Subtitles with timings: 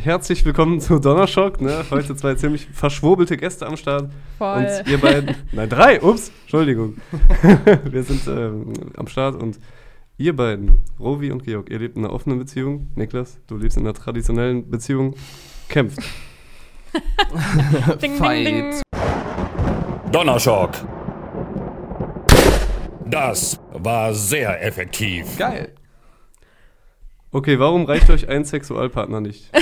[0.00, 1.60] Herzlich willkommen zu Donnerschock.
[1.60, 1.84] Ne?
[1.90, 4.12] Heute zwei ziemlich verschwurbelte Gäste am Start.
[4.38, 4.58] Voll.
[4.58, 6.98] Und ihr beiden, nein, drei, ups, Entschuldigung.
[7.84, 9.58] Wir sind ähm, am Start und
[10.16, 12.86] ihr beiden, Rovi und Georg, ihr lebt in einer offenen Beziehung.
[12.94, 15.16] Niklas, du lebst in einer traditionellen Beziehung.
[15.68, 15.98] Kämpft.
[18.00, 18.80] ding, ding, ding.
[20.12, 20.70] Donnerschock.
[23.04, 25.36] Das war sehr effektiv.
[25.36, 25.74] Geil.
[27.30, 29.50] Okay, warum reicht euch ein Sexualpartner nicht?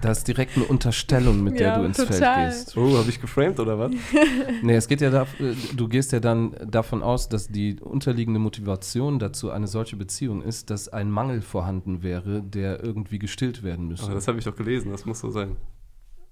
[0.00, 2.50] Das ist direkt eine Unterstellung, mit der Ja, du ins total.
[2.50, 2.76] Feld gehst.
[2.76, 3.92] Oh, habe ich geframed oder was?
[4.62, 8.40] Nee, es geht ja da, äh, du gehst ja dann davon aus, dass die unterliegende
[8.40, 13.86] Motivation dazu eine solche Beziehung ist, dass ein Mangel vorhanden wäre, der irgendwie gestillt werden
[13.86, 14.06] müsste.
[14.06, 15.54] Aber das habe ich doch gelesen, das muss so sein.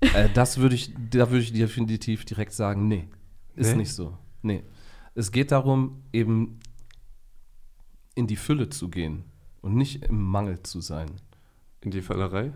[0.00, 3.06] Äh, das würde ich, da würde ich definitiv direkt sagen, nee,
[3.54, 3.76] ist Nee?
[3.76, 4.18] nicht so.
[4.42, 4.64] Nee.
[5.14, 6.58] Es geht darum, eben
[8.16, 9.29] in die Fülle zu gehen
[9.62, 11.10] und nicht im Mangel zu sein.
[11.80, 12.52] In die Fallerei?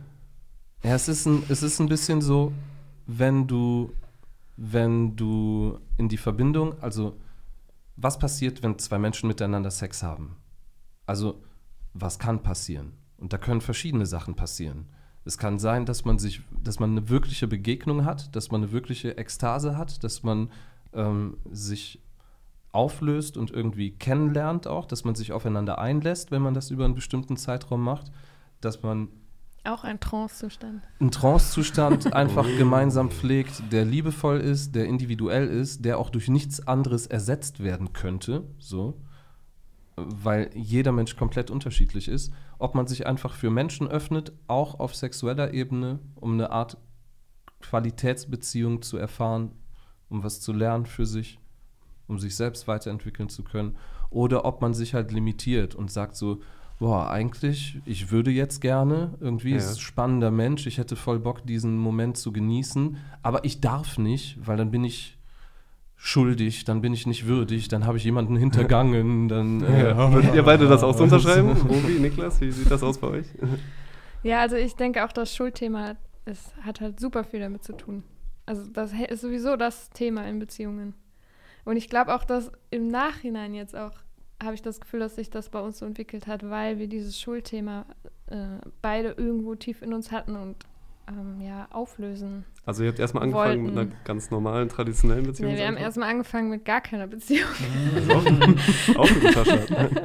[0.83, 2.53] Ja, es ist ein, es ist ein bisschen so,
[3.07, 3.93] wenn du,
[4.57, 7.17] wenn du in die Verbindung, also
[7.97, 10.37] was passiert, wenn zwei Menschen miteinander Sex haben?
[11.07, 11.43] Also,
[11.93, 12.93] was kann passieren?
[13.19, 14.87] Und da können verschiedene Sachen passieren.
[15.25, 18.73] Es kann sein, dass man sich, dass man eine wirkliche Begegnung hat, dass man eine
[18.73, 20.51] wirkliche Ekstase hat, dass man
[20.93, 22.01] ähm, sich
[22.75, 26.95] auflöst und irgendwie kennenlernt auch, dass man sich aufeinander einlässt, wenn man das über einen
[26.95, 28.11] bestimmten Zeitraum macht,
[28.61, 29.09] dass man
[29.65, 30.83] Auch ein Trance-Zustand.
[31.01, 36.67] einen Trancezustand einfach gemeinsam pflegt, der liebevoll ist, der individuell ist, der auch durch nichts
[36.67, 39.01] anderes ersetzt werden könnte, so,
[39.97, 44.95] weil jeder Mensch komplett unterschiedlich ist, ob man sich einfach für Menschen öffnet, auch auf
[44.95, 46.77] sexueller Ebene, um eine Art
[47.61, 49.53] Qualitätsbeziehung zu erfahren,
[50.09, 51.39] um was zu lernen für sich,
[52.09, 53.77] um sich selbst weiterentwickeln zu können,
[54.11, 56.41] oder ob man sich halt limitiert und sagt so,
[56.79, 59.57] boah, eigentlich, ich würde jetzt gerne, irgendwie Ja.
[59.59, 63.99] ist ein spannender Mensch, ich hätte voll Bock, diesen Moment zu genießen, aber ich darf
[63.99, 65.17] nicht, weil dann bin ich
[65.97, 70.13] schuldig, dann bin ich nicht würdig, dann habe ich jemanden hintergangen, dann äh, Ja.
[70.13, 71.51] Würdet ihr beide das auch so unterschreiben?
[71.69, 73.27] Robi, Niklas, wie sieht das aus bei euch?
[74.23, 78.03] Ja, also ich denke auch, das Schuldthema ist, hat halt super viel damit zu tun.
[78.47, 80.95] Also das ist sowieso das Thema in Beziehungen.
[81.65, 83.93] Und ich glaube auch, dass im Nachhinein jetzt auch,
[84.43, 87.19] habe ich das Gefühl, dass sich das bei uns so entwickelt hat, weil wir dieses
[87.19, 87.87] Schuldthema
[88.27, 90.57] äh, beide irgendwo tief in uns hatten und
[91.09, 92.45] ähm, ja, auflösen.
[92.67, 93.93] Also ihr habt erstmal angefangen mit Wollten.
[93.93, 95.53] einer ganz normalen, traditionellen Beziehung.
[95.53, 97.49] Nee, wir haben erstmal angefangen mit gar keiner Beziehung.
[98.09, 99.67] auch, auch eine gute Tasche.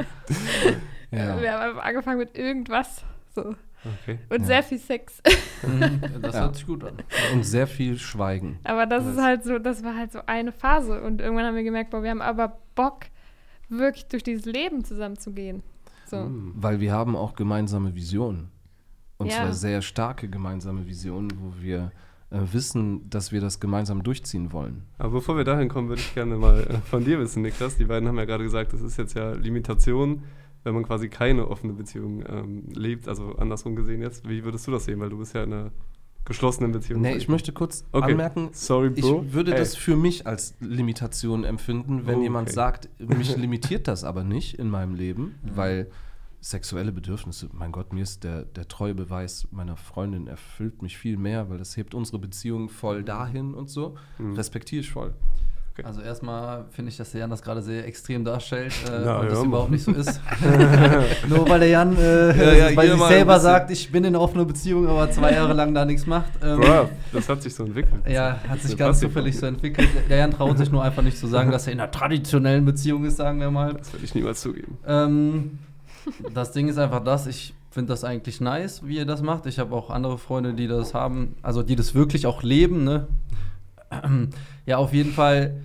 [1.12, 1.42] ja.
[1.42, 3.04] Wir haben einfach angefangen mit irgendwas.
[3.34, 3.56] So.
[4.04, 4.20] Okay.
[4.30, 4.46] Und Ja.
[4.46, 5.22] sehr viel Sex.
[6.22, 6.42] Das Ja.
[6.42, 6.98] hört sich gut an.
[7.34, 8.60] und sehr viel Schweigen.
[8.64, 11.02] Aber das ist halt so, das war halt so eine Phase.
[11.02, 13.06] Und irgendwann haben wir gemerkt, boah, wir haben aber Bock,
[13.70, 15.64] wirklich durch dieses Leben zusammenzugehen.
[16.06, 16.18] So.
[16.18, 16.54] Hm.
[16.56, 18.50] Weil wir haben auch gemeinsame Visionen.
[19.18, 19.38] Und Ja.
[19.38, 21.92] zwar sehr starke gemeinsame Visionen, wo wir
[22.32, 24.84] äh, wissen, dass wir das gemeinsam durchziehen wollen.
[24.98, 27.76] Aber bevor wir dahin kommen, würde ich gerne mal äh, von dir wissen, Niklas.
[27.78, 30.24] Die beiden haben ja gerade gesagt, das ist jetzt ja Limitation,
[30.70, 33.08] wenn man quasi keine offene Beziehung ähm, lebt.
[33.08, 34.30] Also andersrum gesehen jetzt.
[34.30, 35.00] Wie würdest du das sehen?
[35.00, 35.72] Weil du bist ja in einer
[36.26, 37.02] geschlossenen Beziehung.
[37.02, 38.12] Nee, ich möchte kurz Okay.
[38.12, 39.34] anmerken, Sorry, ich Bro.
[39.34, 39.58] würde Ey.
[39.58, 42.56] das für mich als Limitation empfinden, wenn Oh, jemand okay.
[42.56, 45.90] sagt, mich limitiert das aber nicht in meinem Leben, weil
[46.42, 51.18] sexuelle Bedürfnisse, mein Gott, mir ist der, der treue Beweis meiner Freundin erfüllt mich viel
[51.18, 53.98] mehr, weil das hebt unsere Beziehung voll dahin und so.
[54.20, 54.36] Mhm.
[54.36, 55.16] Respektiere ich voll.
[55.84, 59.26] Also erstmal finde ich, dass der Jan das gerade sehr extrem darstellt äh, Na, und
[59.26, 60.20] ja, das überhaupt nicht so ist.
[61.30, 64.22] Nur weil der Jan äh, Ja, ja, bei sich selber sagt, ich bin in einer
[64.22, 66.32] offenen Beziehung, aber zwei Jahre lang da nichts macht.
[66.44, 68.02] Ähm, Bruh, das hat sich so entwickelt.
[68.08, 69.90] ja, hat sich ganz zufällig so entwickelt.
[70.10, 73.06] Der Jan traut sich nur einfach nicht zu sagen, dass er in einer traditionellen Beziehung
[73.06, 73.74] ist, sagen wir mal.
[73.74, 74.78] Das würde ich niemals zugeben.
[74.88, 75.60] Ähm,
[76.34, 79.46] das Ding ist einfach das, ich finde das eigentlich nice, wie ihr das macht.
[79.46, 83.08] Ich habe auch andere Freunde, die das haben, also die das wirklich auch leben, ne?
[84.70, 85.56] Ja, auf jeden Fall.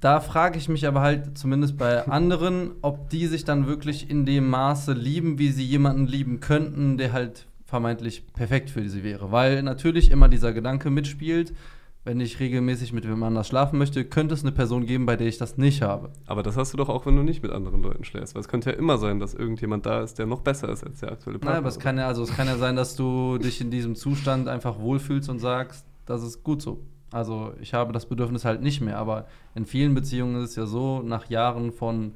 [0.00, 4.26] Da frage ich mich aber halt zumindest bei anderen, ob die sich dann wirklich in
[4.26, 9.32] dem Maße lieben, wie sie jemanden lieben könnten, der halt vermeintlich perfekt für sie wäre.
[9.32, 11.54] Weil natürlich immer dieser Gedanke mitspielt,
[12.04, 15.26] wenn ich regelmäßig mit wem anders schlafen möchte, könnte es eine Person geben, bei der
[15.26, 16.10] ich das nicht habe.
[16.26, 18.34] Aber das hast du doch auch, wenn du nicht mit anderen Leuten schläfst.
[18.34, 21.00] Weil es könnte ja immer sein, dass irgendjemand da ist, der noch besser ist als
[21.00, 21.52] der aktuelle Partner.
[21.52, 23.94] Nein, aber es kann ja, also es kann ja sein, dass du dich in diesem
[23.94, 26.82] Zustand einfach wohlfühlst und sagst, das ist gut so.
[27.12, 30.66] Also ich habe das Bedürfnis halt nicht mehr, aber in vielen Beziehungen ist es ja
[30.66, 32.14] so, nach Jahren von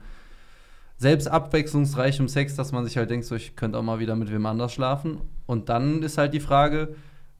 [0.97, 4.33] selbst abwechslungsreichem Sex, dass man sich halt denkt, so, ich könnte auch mal wieder mit
[4.33, 5.21] wem anders schlafen.
[5.47, 6.95] Und dann ist halt die Frage,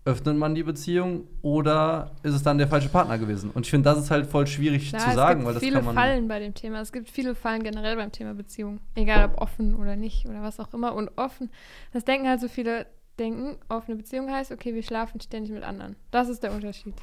[0.05, 3.51] öffnet man die Beziehung oder ist es dann der falsche Partner gewesen?
[3.51, 5.69] Und ich finde, das ist halt voll schwierig Klar, zu sagen, es weil gibt das
[5.69, 5.95] viele kann man.
[5.95, 6.81] Fallen bei dem Thema.
[6.81, 8.81] Es gibt viele Fallen generell beim Thema Beziehung.
[8.95, 10.95] Egal ob offen oder nicht oder was auch immer.
[10.95, 11.51] Und offen,
[11.93, 12.87] das denken halt so viele,
[13.19, 15.97] denken, offene Beziehung heißt, okay, wir schlafen ständig mit anderen.
[16.11, 16.95] Das ist der Unterschied.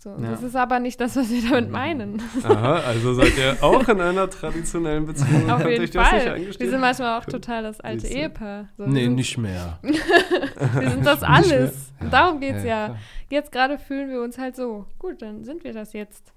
[0.00, 0.30] So, Ja.
[0.30, 2.22] Das ist aber nicht das, was wir damit meinen.
[2.44, 5.50] Aha, also seid ihr auch in einer traditionellen Beziehung?
[5.50, 6.36] Auf jeden Fall.
[6.36, 8.18] Wir sind manchmal auch total das alte Siehst du.
[8.18, 8.68] Ehepaar.
[8.76, 9.80] So, Nee, sind, nicht mehr.
[9.82, 11.92] Wir sind das alles.
[12.00, 12.96] Und darum geht es Ja, ja.
[13.28, 14.86] Jetzt gerade fühlen wir uns halt so.
[15.00, 16.32] Gut, dann sind wir das jetzt.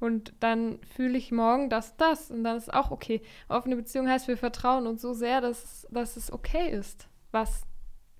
[0.00, 2.30] Und dann fühle ich morgen das, das.
[2.30, 3.20] Und dann ist auch okay.
[3.48, 7.06] Offene Beziehung heißt, wir vertrauen uns so sehr, dass, dass es okay ist.
[7.30, 7.62] Was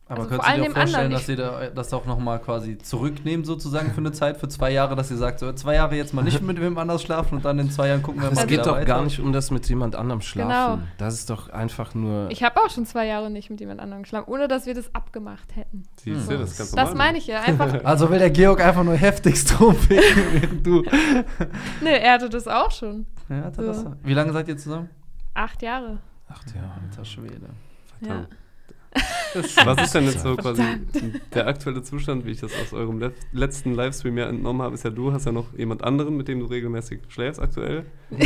[0.08, 3.46] Aber Also könntest du dir auch vorstellen, dass ihr da, das auch nochmal quasi zurücknehmt,
[3.46, 6.22] sozusagen für eine Zeit, für zwei Jahre, dass ihr sagt, so zwei Jahre jetzt mal
[6.22, 8.66] nicht mit wem anders schlafen und dann in zwei Jahren gucken wir mal Es geht
[8.66, 8.84] doch weiter?
[8.84, 10.81] gar nicht um das mit jemand anderem schlafen.
[10.81, 10.88] Genau.
[10.99, 12.31] Das ist doch einfach nur.
[12.31, 14.94] Ich habe auch schon zwei Jahre nicht mit jemand anderem geschlafen, ohne dass wir das
[14.94, 15.84] abgemacht hätten.
[15.96, 16.94] Siehst du, das ganz Das normal.
[17.06, 17.40] meine ich ja.
[17.40, 20.82] Einfach, Also will der Georg einfach nur heftigst rumficken, während du.
[21.81, 23.06] ne, er hatte das auch schon.
[23.31, 23.84] Ja, hat er So.
[23.84, 24.90] das, wie lange seid ihr zusammen?
[25.32, 25.99] Acht Jahre.
[26.28, 26.62] Ach ja.
[26.90, 27.49] Alter Schwede.
[28.00, 28.26] Ja.
[29.64, 30.62] Was ist denn jetzt so quasi
[31.32, 34.84] der aktuelle Zustand, wie ich das aus eurem le letzten Livestream ja entnommen habe, ist
[34.84, 37.86] ja du hast ja noch jemand anderen, mit dem du regelmäßig schläfst aktuell.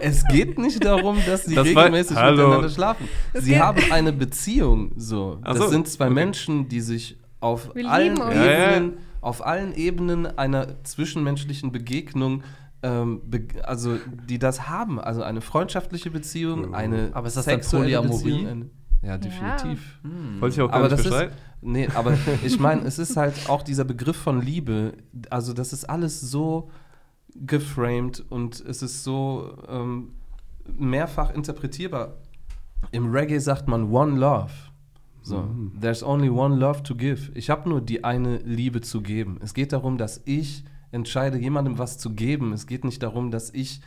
[0.00, 2.36] Es geht nicht darum, dass sie Das war- regelmäßig Hallo.
[2.44, 3.08] miteinander schlafen.
[3.34, 5.38] Sie geht- haben eine Beziehung, so.
[5.42, 6.14] Ach Das so, sind zwei okay.
[6.14, 8.16] Menschen, die sich auf Wir allen.
[8.16, 8.82] Ebenen, Ja, ja.
[9.20, 12.42] auf allen Ebenen einer zwischenmenschlichen Begegnung,
[12.82, 13.22] ähm,
[13.64, 15.00] also die das haben.
[15.00, 16.74] Also eine freundschaftliche Beziehung, Mhm.
[16.74, 18.64] eine Aber ist das dann sexuelle Polyamorie?
[19.02, 19.10] Beziehung.
[19.10, 19.98] Eine, ja, definitiv.
[20.40, 23.48] Wollte ich auch gar Aber nicht das ist, nee, aber ich meine, es ist halt
[23.48, 24.94] auch dieser Begriff von Liebe,
[25.30, 26.70] also das ist alles so
[27.34, 30.10] geframed und es ist so ähm,
[30.78, 32.14] mehrfach interpretierbar.
[32.90, 34.50] Im Reggae sagt man One Love.
[35.24, 35.72] So, Mhm.
[35.80, 37.30] there's only one love to give.
[37.34, 39.38] Ich habe nur die eine Liebe zu geben.
[39.40, 42.52] Es geht darum, dass ich entscheide, jemandem was zu geben.
[42.52, 43.80] Es geht nicht darum, dass ich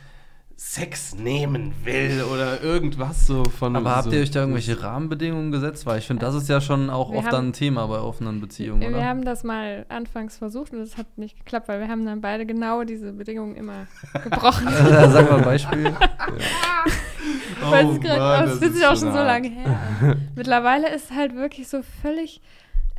[0.58, 3.76] Sex nehmen will oder irgendwas so von.
[3.76, 5.84] Aber habt so ihr euch da irgendwelche Rahmenbedingungen gesetzt?
[5.84, 7.98] Weil ich finde, das ist ja schon auch Wir oft haben- dann ein Thema bei
[7.98, 9.04] offenen Beziehungen, Wir oder?
[9.04, 12.46] haben das mal anfangs versucht und es hat nicht geklappt, weil wir haben dann beide
[12.46, 13.86] genau diese Bedingungen immer
[14.24, 14.66] gebrochen.
[14.70, 15.92] Sag mal ein Beispiel.
[17.60, 20.16] Weiß es gerade, aber es fühlt sich auch schon so lange her.
[20.34, 22.40] Mittlerweile ist halt wirklich so völlig.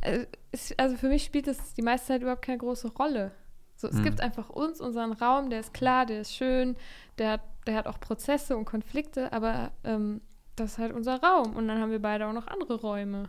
[0.02, 3.32] äh, ist, also für mich spielt das die meiste Zeit überhaupt keine große Rolle.
[3.80, 4.02] So, es Hm.
[4.02, 6.76] gibt einfach uns, unseren Raum, der ist klar, der ist schön,
[7.18, 10.20] der hat, der hat auch Prozesse und Konflikte, aber ähm,
[10.56, 11.54] das ist halt unser Raum.
[11.54, 13.28] Und dann haben wir beide auch noch andere Räume.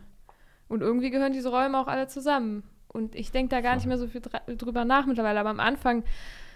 [0.68, 2.64] Und irgendwie gehören diese Räume auch alle zusammen.
[2.88, 6.02] Und ich denke da gar nicht mehr so viel drüber nach mittlerweile, aber am Anfang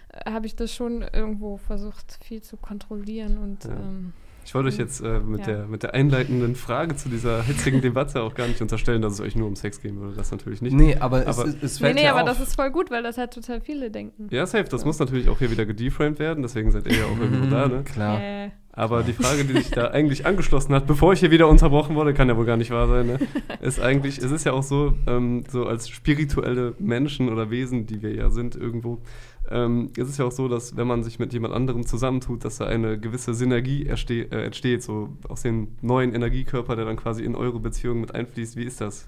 [0.09, 3.71] äh, habe ich das schon irgendwo versucht, viel zu kontrollieren und Ja.
[3.71, 4.11] ähm,
[4.45, 5.45] Ich wollte euch jetzt äh, mit, Ja.
[5.47, 9.19] der, mit der einleitenden Frage zu dieser hitzigen Debatte auch gar nicht unterstellen, dass es
[9.19, 10.15] euch nur um Sex gehen würde.
[10.15, 10.73] Das natürlich nicht.
[10.73, 12.27] Nee, aber, Aber- es, es, es Nee, fällt nee, ja aber auf.
[12.37, 14.27] das ist voll gut, weil das halt total viele denken.
[14.29, 14.65] Ja, safe.
[14.65, 16.43] Das muss natürlich auch hier wieder gedeframed werden.
[16.43, 17.83] Deswegen seid ihr ja auch irgendwo da, ne?
[17.83, 18.21] Klar.
[18.21, 21.95] Äh, Aber die Frage, die sich da eigentlich angeschlossen hat, bevor ich hier wieder unterbrochen
[21.95, 23.19] wurde, kann ja wohl gar nicht wahr sein, ne?
[23.61, 28.01] ist eigentlich, es ist ja auch so, ähm, so als spirituelle Menschen oder Wesen, die
[28.01, 29.01] wir ja sind irgendwo,
[29.49, 32.57] ähm, ist es ja auch so, dass wenn man sich mit jemand anderem zusammentut, dass
[32.57, 37.35] da eine gewisse Synergie äh, entsteht, so aus dem neuen Energiekörper, der dann quasi in
[37.35, 38.57] eure Beziehung mit einfließt.
[38.57, 39.07] Wie ist das?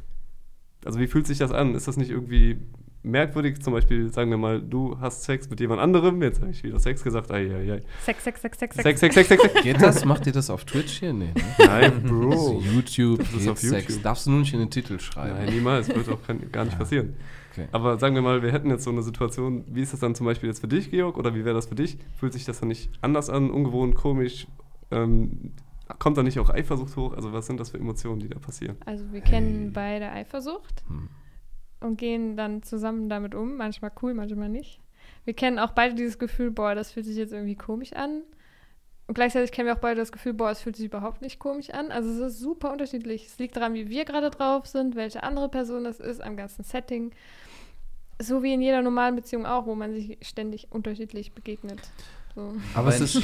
[0.85, 1.75] Also wie fühlt sich das an?
[1.75, 2.57] Ist das nicht irgendwie
[3.07, 3.61] merkwürdig?
[3.61, 6.79] Zum Beispiel, sagen wir mal, du hast Sex mit jemand anderem, jetzt habe ich wieder
[6.79, 7.81] Sex gesagt, ei, ei, ei.
[8.03, 8.83] Sex, Sex, Sex, Sex, Sex.
[8.83, 9.63] Sex, Sex, Sex, Sex, Sex.
[9.63, 10.05] Geht das?
[10.05, 11.13] Macht ihr das auf Twitch hier?
[11.13, 11.33] Nee, ne?
[11.65, 12.59] Nein, Das Bro.
[12.59, 13.87] ist YouTube, Das ist auf Sex.
[13.87, 14.03] YouTube.
[14.03, 15.35] Darfst du nur nicht in den Titel schreiben.
[15.37, 15.87] Nein, niemals.
[15.89, 17.15] Wird auch kein, gar nicht passieren.
[17.53, 17.67] Okay.
[17.71, 20.25] Aber sagen wir mal, wir hätten jetzt so eine Situation, wie ist das dann zum
[20.27, 21.97] Beispiel jetzt für dich, Georg, oder wie wäre das für dich?
[22.19, 24.45] Fühlt sich das dann nicht anders an, ungewohnt, komisch?
[24.91, 25.53] Ähm,
[25.99, 27.13] kommt da nicht auch Eifersucht hoch?
[27.13, 28.77] Also was sind das für Emotionen, die da passieren?
[28.85, 31.09] Also wir kennen beide Eifersucht Hm.
[31.79, 33.57] Und gehen dann zusammen damit um.
[33.57, 34.79] Manchmal cool, manchmal nicht.
[35.25, 38.21] Wir kennen auch beide dieses Gefühl, boah, das fühlt sich jetzt irgendwie komisch an.
[39.07, 41.69] Und gleichzeitig kennen wir auch beide das Gefühl, boah, es fühlt sich überhaupt nicht komisch
[41.69, 41.91] an.
[41.91, 43.25] Also es ist super unterschiedlich.
[43.27, 46.63] Es liegt daran, wie wir gerade drauf sind, welche andere Person das ist, am ganzen
[46.63, 47.11] Setting.
[48.19, 51.79] So wie in jeder normalen Beziehung auch, wo man sich ständig unterschiedlich begegnet.
[52.35, 52.53] So.
[52.73, 53.23] Aber es Weil-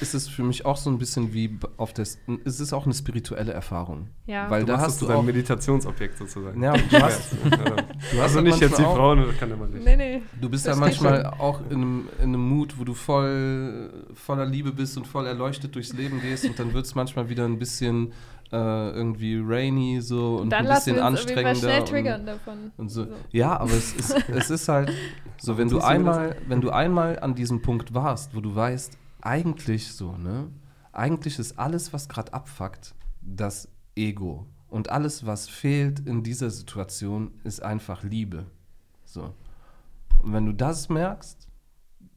[0.00, 2.18] ist, es ist für mich auch so ein bisschen wie auf das.
[2.44, 4.08] Es ist auch eine spirituelle Erfahrung.
[4.26, 4.50] Ja.
[4.50, 5.24] Weil Du da machst hast du zu deinem auch.
[5.24, 6.62] Meditationsobjekt sozusagen.
[6.62, 7.58] Ja, du hast, Ja.
[7.58, 7.82] du
[8.18, 9.84] hast Also nicht jetzt die Frauen, das kann ja mal nicht.
[9.84, 10.22] Nee, nee.
[10.40, 14.44] Du bist ja Versteh manchmal auch in einem, in einem Mut, wo du voll voller
[14.46, 17.58] Liebe bist und voll erleuchtet durchs Leben gehst und dann wird es manchmal wieder ein
[17.58, 18.12] bisschen
[18.52, 18.56] äh,
[18.90, 21.54] irgendwie rainy so und Dann ein bisschen anstrengender.
[21.54, 22.72] schnell und- triggern davon.
[22.76, 23.04] Und so.
[23.04, 23.10] So.
[23.30, 24.90] Ja, aber es ist, es ist halt
[25.38, 29.92] so, wenn du einmal, wenn du einmal an diesem Punkt warst, wo du weißt, eigentlich
[29.92, 30.50] so, ne?
[30.92, 34.46] Eigentlich ist alles, was gerade abfuckt, das Ego.
[34.68, 38.46] Und alles, was fehlt in dieser Situation, ist einfach Liebe.
[39.04, 39.34] So.
[40.22, 41.48] Und wenn du das merkst,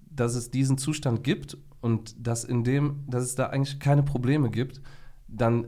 [0.10, 4.50] dass es diesen Zustand gibt und dass in dem, dass es da eigentlich keine Probleme
[4.50, 4.82] gibt,
[5.28, 5.68] dann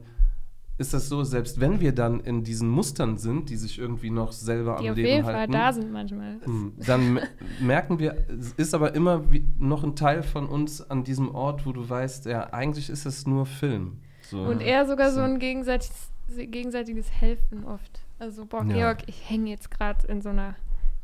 [0.78, 4.32] ist das so, selbst wenn wir dann in diesen Mustern sind, die sich irgendwie noch
[4.34, 6.38] selber Die am auf Leben jeden Fall halten, da sind manchmal.
[6.44, 6.74] Hm.
[6.86, 7.28] dann me-
[7.62, 11.66] merken wir, es ist aber immer wie, noch ein Teil von uns an diesem Ort,
[11.66, 14.00] wo du weißt, ja, eigentlich ist es nur Film.
[14.30, 14.42] So.
[14.42, 15.22] Und eher sogar so So.
[15.22, 18.02] ein gegenseitiges, gegenseitiges Helfen oft.
[18.20, 18.74] Also, boah, Ja.
[18.74, 20.56] Georg, ich hänge jetzt gerade in so einer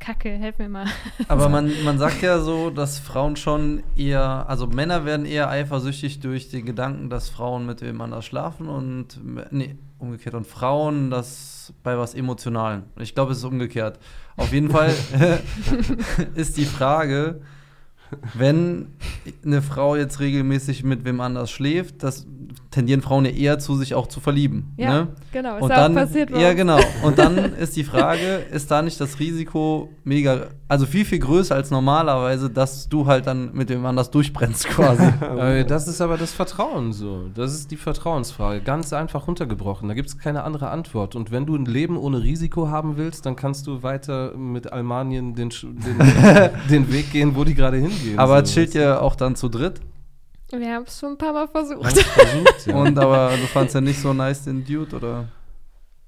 [0.02, 0.88] Kacke, helf mir mal.
[1.28, 6.20] Aber man, man sagt ja so, dass Frauen schon eher, also Männer werden eher eifersüchtig
[6.20, 9.20] durch den Gedanken, dass Frauen mit wem anders schlafen und,
[9.52, 12.84] nee, umgekehrt, und Frauen das bei was Emotionalen.
[13.00, 14.00] Ich glaube, es ist umgekehrt.
[14.36, 14.92] Auf jeden Fall
[16.36, 17.42] ist die Frage,
[18.34, 18.88] wenn
[19.46, 22.26] eine Frau jetzt regelmäßig mit wem anders schläft, das
[22.72, 24.74] tendieren Frauen ja eher zu, sich auch zu verlieben.
[24.78, 25.08] Ja, ne?
[25.34, 26.30] genau, ist Und dann, auch passiert.
[26.32, 26.80] ja genau.
[27.04, 31.54] Und dann ist die Frage, ist da nicht das Risiko mega, also viel, viel größer
[31.54, 35.04] als normalerweise, dass du halt dann mit dem anders durchbrennst quasi.
[35.68, 37.26] Das ist aber das Vertrauen so.
[37.34, 38.62] Das ist die Vertrauensfrage.
[38.62, 39.88] Ganz einfach runtergebrochen.
[39.88, 41.16] Da gibt es keine andere Antwort.
[41.16, 45.36] Und wenn du ein Leben ohne Risiko haben willst, dann kannst du weiter mit Almanien
[45.36, 48.18] den, den, den Weg gehen, wo die gerade hingehen.
[48.18, 48.54] Aber so.
[48.54, 49.82] chillt ihr auch dann zu dritt?
[50.60, 51.98] Wir haben es schon ein paar Mal versucht.
[51.98, 52.76] Versucht, ja.
[52.76, 55.28] Und aber du fandst ja nicht so nice den Dude, oder?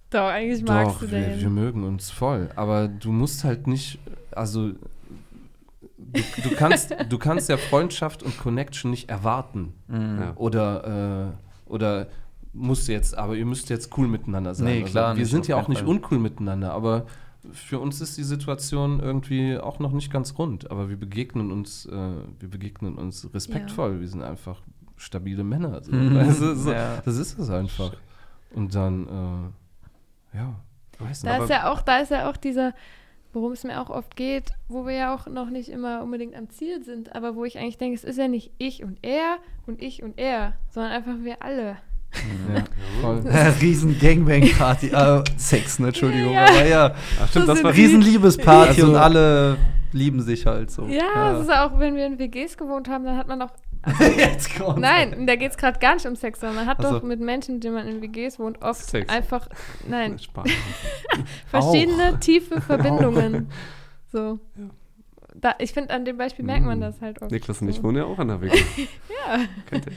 [0.09, 1.39] Doch, eigentlich magst Doch, du wir, den.
[1.39, 2.49] wir mögen uns voll.
[2.55, 3.99] Aber du musst halt nicht,
[4.31, 4.69] also
[5.97, 9.73] du, du, kannst, du kannst ja Freundschaft und Connection nicht erwarten.
[9.87, 10.19] Mhm.
[10.19, 10.33] Ja.
[10.35, 11.33] Oder,
[11.67, 12.07] äh, oder
[12.53, 14.67] musst jetzt, aber ihr müsst jetzt cool miteinander sein.
[14.67, 15.87] Nee, klar Also, wir nicht, sind ja auch nicht Fall.
[15.89, 17.07] uncool miteinander, aber
[17.51, 20.71] für uns ist die Situation irgendwie auch noch nicht ganz rund.
[20.71, 23.99] Aber wir begegnen uns, äh, wir begegnen uns respektvoll.
[23.99, 24.61] Wir sind einfach
[24.97, 25.83] stabile Männer.
[25.83, 25.91] So.
[25.91, 26.13] Mhm.
[26.13, 27.01] Du, so, Ja.
[27.03, 27.93] Das ist es einfach.
[28.53, 29.53] Und dann,
[30.33, 30.55] äh, ja,
[30.99, 31.33] weiß nicht.
[31.33, 32.73] Da ist ja auch, da ist ja auch dieser,
[33.33, 36.49] worum es mir auch oft geht, wo wir ja auch noch nicht immer unbedingt am
[36.49, 39.81] Ziel sind, aber wo ich eigentlich denke, es ist ja nicht ich und er und
[39.81, 41.77] ich und er, sondern einfach wir alle.
[42.55, 42.63] Ja,
[43.01, 43.23] voll.
[43.61, 46.45] Riesen Gangbang-Party, äh, Sex, ne, Entschuldigung, Ja.
[46.45, 46.95] aber ja.
[47.21, 49.57] Ach, stimmt, So das war Riesen Liebesparty Also- und alle
[49.91, 50.85] lieben sich halt so.
[50.87, 53.51] Ja, es ist auch, wenn wir in WGs gewohnt haben, dann hat man doch.
[54.17, 54.79] Jetzt kommt's.
[54.79, 56.91] Nein, da geht es gerade gar nicht um Sex, sondern man hat Ach so.
[56.99, 59.11] doch mit Menschen, mit denen man in WGs wohnt, oft Sex.
[59.11, 59.47] einfach,
[59.87, 60.17] nein,
[61.47, 63.49] verschiedene tiefe Verbindungen.
[64.11, 64.39] So.
[65.35, 66.81] Da, ich finde, an dem Beispiel merkt man Mm.
[66.81, 67.31] das halt oft.
[67.31, 67.83] Niklas und ich so.
[67.83, 68.55] wohnen ja auch an der WG.
[69.27, 69.39] Ja.
[69.67, 69.93] Kennt ihr?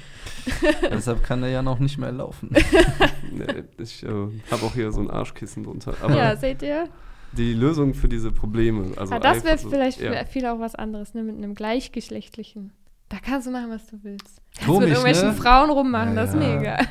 [0.91, 2.51] Deshalb kann er ja noch nicht mehr laufen.
[3.33, 5.95] Nee, ich äh, habe auch hier so ein Arschkissen drunter.
[6.01, 6.89] Aber ja, seht ihr?
[7.33, 10.13] die Lösung für diese Probleme, also Aber das wäre vielleicht ja.
[10.13, 11.23] für viele auch was anderes, ne?
[11.23, 12.73] Mit einem gleichgeschlechtlichen.
[13.11, 14.41] Da kannst du machen, was du willst.
[14.55, 15.35] Kannst Komisch, mit irgendwelchen ne?
[15.35, 16.87] Frauen rummachen, das ist Ja, mir egal.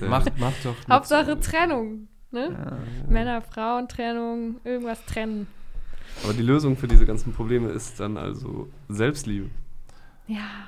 [0.00, 0.08] Ja.
[0.08, 0.74] Macht, macht doch.
[0.90, 2.08] Hauptsache so- Trennung.
[2.30, 2.50] Ne?
[2.52, 2.76] Ja.
[3.08, 5.46] Männer, Frauen, Trennung, irgendwas trennen.
[6.24, 9.50] Aber die Lösung für diese ganzen Probleme ist dann also Selbstliebe.
[10.26, 10.66] Ja.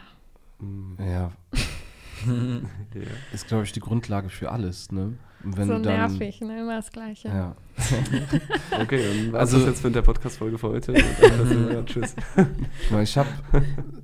[0.61, 0.97] Mhm.
[0.99, 1.33] Ja,
[2.27, 3.01] Ja.
[3.33, 5.15] ist, glaube ich, die Grundlage für alles, ne?
[5.45, 6.61] Wenn so du dann, nervig, ne?
[6.63, 7.29] Immer das Gleiche.
[7.29, 7.57] Ja.
[8.81, 10.93] Okay, dann war Also- das jetzt mit der Podcast-Folge für heute.
[10.95, 12.15] Ja, tschüss.
[13.03, 13.29] Ich habe,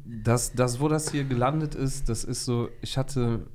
[0.06, 3.46] das, das, wo das hier gelandet ist, das ist so, ich hatte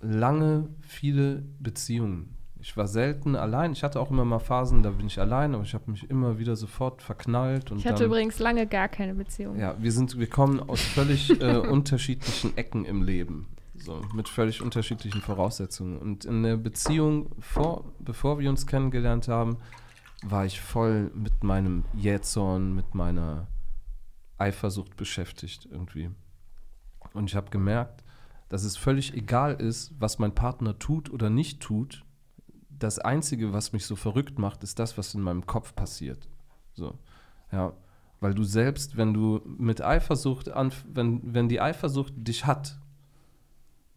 [0.00, 2.34] lange viele Beziehungen.
[2.60, 3.72] Ich war selten allein.
[3.72, 6.38] Ich hatte auch immer mal Phasen, da bin ich allein, aber ich habe mich immer
[6.38, 7.70] wieder sofort verknallt.
[7.70, 9.58] Und Ich hatte dann, übrigens lange gar keine Beziehung.
[9.58, 13.48] Ja, wir sind, wir kommen aus völlig äh, unterschiedlichen Ecken im Leben.
[13.76, 15.98] So, mit völlig unterschiedlichen Voraussetzungen.
[15.98, 19.58] Und in der Beziehung, vor, bevor wir uns kennengelernt haben,
[20.24, 23.46] war ich voll mit meinem Jähzorn, mit meiner
[24.36, 26.10] Eifersucht beschäftigt irgendwie.
[27.12, 28.04] Und ich habe gemerkt,
[28.48, 32.04] dass es völlig egal ist, was mein Partner tut oder nicht tut.
[32.78, 36.28] Das Einzige, was mich so verrückt macht, ist das, was in meinem Kopf passiert.
[36.74, 36.98] So,
[37.52, 37.72] ja.
[38.20, 40.50] Weil du selbst, wenn du mit Eifersucht,
[40.92, 42.78] wenn, wenn die Eifersucht dich hat,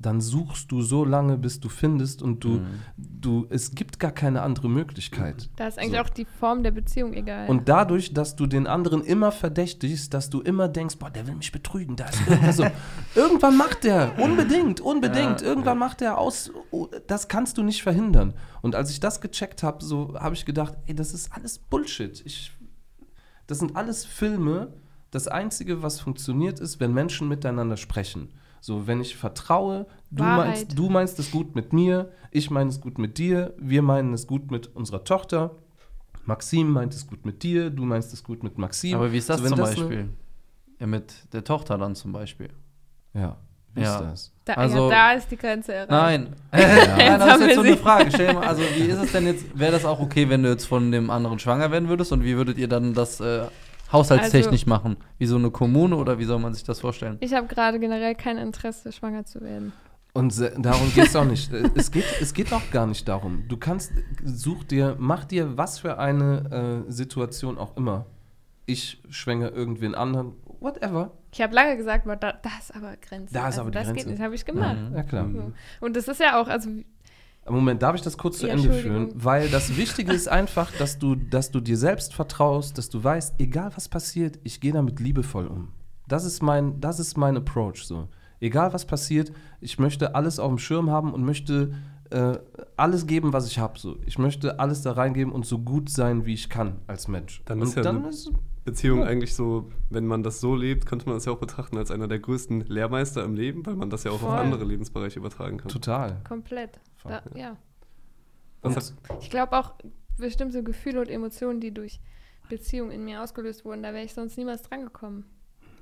[0.01, 2.61] dann suchst du so lange, bis du findest und du,
[2.97, 5.49] du, es gibt gar keine andere Möglichkeit.
[5.55, 6.01] Da ist eigentlich So.
[6.05, 7.47] auch die Form der Beziehung egal.
[7.49, 11.35] Und dadurch, dass du den anderen immer verdächtigst, dass du immer denkst, boah, der will
[11.35, 12.65] mich betrügen, da ist irgendwas so.
[13.15, 17.83] Irgendwann macht der, unbedingt, unbedingt, Ja, irgendwann macht der aus, oh, das kannst du nicht
[17.83, 18.33] verhindern.
[18.61, 22.21] Und als ich das gecheckt habe, so habe ich gedacht, ey, das ist alles Bullshit.
[22.25, 22.51] Ich,
[23.47, 24.73] das sind alles Filme.
[25.11, 28.29] Das Einzige, was funktioniert, ist, wenn Menschen miteinander sprechen.
[28.63, 30.47] So, wenn ich vertraue, du Wahrheit.
[30.47, 34.13] meinst, du meinst es gut mit mir, ich meine es gut mit dir, wir meinen
[34.13, 35.55] es gut mit unserer Tochter.
[36.25, 38.95] Maxim meint es gut mit dir, du meinst es gut mit Maxim.
[38.95, 40.09] Aber wie ist das So, wenn zum das ne- Beispiel?
[40.79, 42.49] Ja, mit der Tochter dann zum Beispiel.
[43.15, 43.37] Ja,
[43.73, 43.95] wie Ja.
[43.95, 44.33] ist das?
[44.45, 45.89] da, also- ja, da ist die Grenze erreicht.
[45.91, 46.35] Nein.
[46.51, 47.77] Nein, das ist jetzt so eine.
[47.77, 48.11] Frage.
[48.11, 50.65] Stell mal, also wie ist es denn jetzt, wäre das auch okay, wenn du jetzt
[50.65, 53.45] von dem anderen schwanger werden würdest und wie würdet ihr dann das äh,
[53.91, 54.97] haushaltstechnisch Also- machen?
[55.17, 57.17] Wie so eine Kommune oder wie soll man sich das vorstellen?
[57.19, 59.73] Ich habe gerade generell kein Interesse, schwanger zu werden.
[60.13, 61.53] Und darum geht es auch nicht.
[61.53, 63.45] Äh, Es geht, es geht auch gar nicht darum.
[63.47, 63.93] Du kannst,
[64.25, 68.05] such dir, mach dir was für eine äh, Situation auch immer.
[68.65, 71.11] Ich schwänge irgendwen anderen, whatever.
[71.33, 73.33] Ich habe lange gesagt, da, das ist aber Grenze.
[73.33, 74.03] Da ist aber die das Grenze.
[74.03, 74.77] geht nicht, habe ich gemacht.
[74.93, 75.23] Ja, klar.
[75.23, 75.53] Mhm.
[75.79, 76.69] Und das ist ja auch, also
[77.49, 79.09] Moment, darf ich das kurz zu Ja, Ende führen?
[79.15, 83.35] Weil das Wichtige ist einfach, dass du, dass du dir selbst vertraust, dass du weißt,
[83.39, 85.69] egal was passiert, ich gehe damit liebevoll um.
[86.07, 88.07] Das ist mein, das ist mein Approach so.
[88.39, 91.73] Egal was passiert, ich möchte alles auf dem Schirm haben und möchte
[92.11, 92.37] äh,
[92.77, 93.79] alles geben, was ich habe.
[93.79, 93.97] So.
[94.05, 97.41] Ich möchte alles da reingeben und so gut sein, wie ich kann als Mensch.
[97.45, 98.31] Dann und ist ja dann eine ist,
[98.65, 99.05] Beziehung Ja.
[99.05, 102.07] eigentlich so, wenn man das so lebt, könnte man das ja auch betrachten als einer
[102.07, 104.29] der größten Lehrmeister im Leben, weil man das ja auch Voll.
[104.29, 105.69] auf andere Lebensbereiche übertragen kann.
[105.69, 106.21] total.
[106.27, 106.79] komplett.
[107.03, 107.57] Da, ja.
[108.63, 109.75] Hat, Ich glaube auch
[110.17, 111.99] bestimmte Gefühle und Emotionen, die durch
[112.49, 115.25] Beziehungen in mir ausgelöst wurden, da wäre ich sonst niemals drangekommen.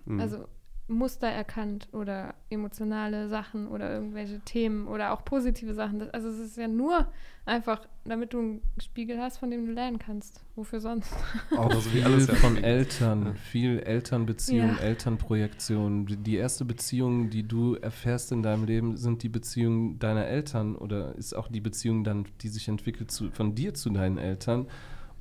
[0.05, 0.21] mh.
[0.21, 0.47] Also
[0.89, 5.99] Muster erkannt oder emotionale Sachen oder irgendwelche Themen oder auch positive Sachen.
[5.99, 7.07] Das, also es ist ja nur
[7.45, 10.43] einfach, damit du einen Spiegel hast, von dem du lernen kannst.
[10.55, 11.13] Wofür sonst?
[11.57, 12.57] Auch Genauso wie viel alles von.
[12.57, 14.77] Eltern, viel Elternbeziehung, Ja.
[14.79, 16.05] Elternprojektion.
[16.05, 20.75] Die- Die erste Beziehung, die du erfährst in deinem Leben, sind die Beziehungen deiner Eltern
[20.75, 24.67] oder ist auch die Beziehung dann, die sich entwickelt zu, von dir zu deinen Eltern.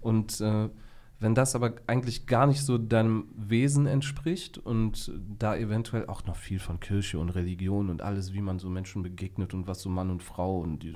[0.01, 0.69] Und äh,
[1.21, 6.37] wenn das aber eigentlich gar nicht so deinem Wesen entspricht und da eventuell auch noch
[6.37, 9.89] viel von Kirche und Religion und alles, wie man so Menschen begegnet und was so
[9.89, 10.95] Mann und Frau und die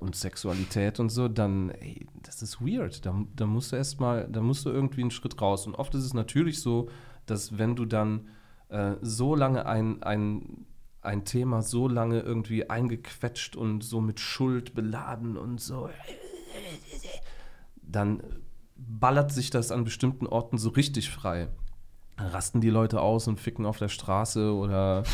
[0.00, 3.04] und Sexualität und so, dann, ey, das ist weird.
[3.06, 5.66] Da, da musst du erstmal, da musst du irgendwie einen Schritt raus.
[5.66, 6.88] Und oft ist es natürlich so,
[7.26, 8.28] dass wenn du dann
[8.70, 10.66] äh, so lange ein, ein,
[11.02, 15.90] ein Thema so lange irgendwie eingequetscht und so mit Schuld beladen und so,
[17.82, 18.22] dann
[18.88, 21.48] ballert sich das an bestimmten Orten so richtig frei.
[22.18, 25.04] Rasten die Leute aus und ficken auf der Straße oder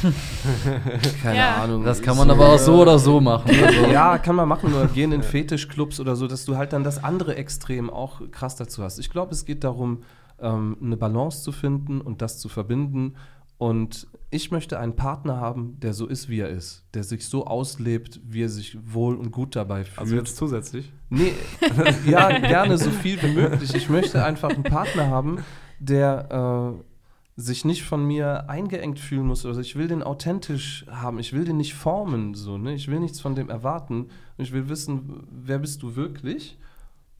[1.22, 1.56] keine Ja.
[1.62, 1.84] Ahnung.
[1.84, 3.50] Das kann man aber auch so oder so machen.
[3.64, 6.82] Also, Ja, kann man machen oder gehen in Fetischclubs oder so, dass du halt dann
[6.84, 8.98] das andere Extrem auch krass dazu hast.
[8.98, 10.02] Ich glaube, es geht darum,
[10.40, 13.14] ähm, eine Balance zu finden und das zu verbinden.
[13.58, 17.46] Und ich möchte einen Partner haben, der so ist, wie er ist, der sich so
[17.46, 19.98] auslebt, wie er sich wohl und gut dabei fühlt.
[19.98, 20.92] also jetzt zusätzlich.
[21.08, 21.32] Nee,
[22.06, 23.74] ja, gerne so viel wie möglich.
[23.74, 25.38] Ich möchte einfach einen Partner haben,
[25.78, 29.46] der äh, sich nicht von mir eingeengt fühlen muss.
[29.46, 31.18] Also ich will den authentisch haben.
[31.18, 32.34] Ich will den nicht formen.
[32.34, 32.74] So, ne?
[32.74, 34.08] Ich will nichts von dem erwarten.
[34.38, 36.58] Ich will wissen, wer bist du wirklich?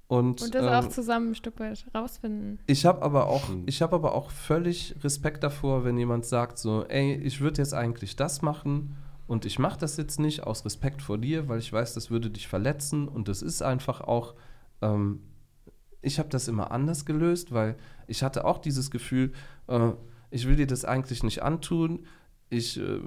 [0.08, 2.60] Und, Und das ähm, auch zusammen ein Stück weit rausfinden.
[2.66, 6.84] ich habe aber auch, ich habe aber auch völlig Respekt davor, wenn jemand sagt so,
[6.84, 11.02] ey, ich würde jetzt eigentlich das machen und ich mache das jetzt nicht aus Respekt
[11.02, 14.34] vor dir, weil ich weiß, das würde dich verletzen und das ist einfach auch.
[14.80, 15.20] Ähm,
[16.02, 17.74] ich habe das immer anders gelöst, weil
[18.06, 19.32] ich hatte auch dieses Gefühl,
[19.66, 19.90] äh,
[20.30, 22.06] ich will dir das eigentlich nicht antun.
[22.48, 23.00] Ich äh,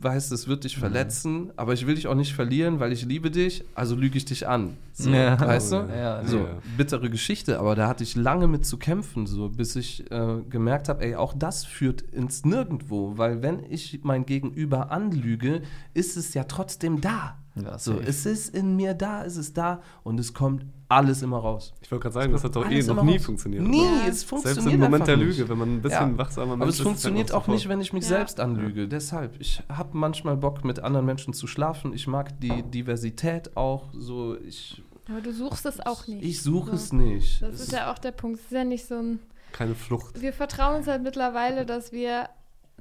[0.00, 3.30] weiß, das wird dich verletzen, aber ich will dich auch nicht verlieren, weil ich liebe
[3.30, 4.76] dich, also lüge ich dich an.
[4.92, 5.38] So, Ja.
[5.40, 5.76] Weißt du?
[5.76, 6.58] Ja, so, ja.
[6.76, 10.88] bittere Geschichte, aber da hatte ich lange mit zu kämpfen, so bis ich äh, gemerkt
[10.88, 15.62] habe, ey, auch das führt ins Nirgendwo, weil wenn ich mein Gegenüber anlüge,
[15.94, 17.38] ist es ja trotzdem da.
[17.62, 21.38] Ja, so, es ist in mir da, es ist da und es kommt alles immer
[21.38, 21.74] raus.
[21.82, 23.24] Ich wollte gerade sagen, das hat doch eh noch nie raus.
[23.24, 23.62] funktioniert.
[23.62, 24.08] Nie, oder?
[24.08, 25.26] es funktioniert Selbst im Moment der nicht.
[25.38, 26.18] Lüge, wenn man ein bisschen Ja.
[26.18, 28.08] wachsamer Aber Mensch es ist, funktioniert auch nicht, wenn ich mich Ja.
[28.08, 28.88] selbst anlüge.
[28.88, 31.92] Deshalb, ich habe manchmal Bock, mit anderen Menschen zu schlafen.
[31.92, 33.90] Ich mag die Diversität auch.
[33.92, 36.24] So, ich, Aber du suchst es auch nicht.
[36.24, 36.76] ich suche So.
[36.76, 37.42] es nicht.
[37.42, 38.38] Das Es ist ja auch der Punkt.
[38.38, 39.18] Es ist ja nicht so ein.
[39.52, 40.20] Keine Flucht.
[40.20, 42.28] Wir vertrauen uns halt mittlerweile, dass wir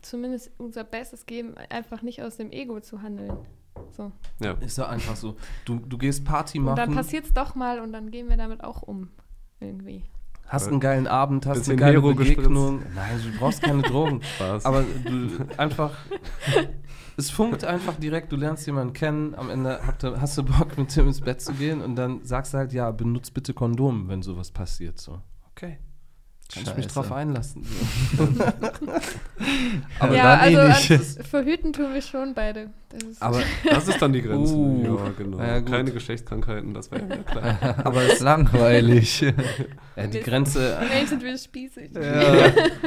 [0.01, 3.33] zumindest unser Bestes geben, einfach nicht aus dem Ego zu handeln.
[3.91, 4.11] So.
[4.39, 4.51] Ja.
[4.53, 5.35] ist ja einfach so.
[5.65, 8.37] Du, du gehst Party Und dann machen, passiert es doch mal und dann gehen wir
[8.37, 9.09] damit auch um.
[9.59, 10.03] Irgendwie.
[10.47, 12.37] hast einen geilen Abend, hast Bisschen eine geile Hero gespritzt.
[12.37, 12.83] Begegnung.
[12.95, 14.21] Nein, du brauchst keine Drogen.
[14.21, 14.65] Spaß.
[14.65, 15.91] Aber du einfach.
[17.19, 20.77] Es funkt einfach direkt, du lernst jemanden kennen, am Ende habt ihr, hast du Bock,
[20.77, 24.07] mit dem ins Bett zu gehen und dann sagst du halt, ja, benutzt bitte Kondom,
[24.07, 24.99] wenn sowas passiert.
[25.01, 25.19] So,
[25.49, 25.79] okay.
[26.53, 26.93] Kann ich mich Scheiße.
[26.95, 27.65] drauf einlassen.
[29.99, 31.17] Aber ja, dann eh also nicht.
[31.19, 32.69] an- verhüten tun wir schon beide.
[32.89, 34.53] Das ist Aber, das ist dann die Grenze.
[34.55, 34.97] Uh.
[34.97, 35.39] ja, genau.
[35.39, 35.61] Ja.
[35.61, 37.75] Keine Geschlechtskrankheiten, das wäre ja klar.
[37.85, 39.21] Aber ist langweilig.
[39.95, 41.91] ja, die Grenze, Mensch, sind wir spießig.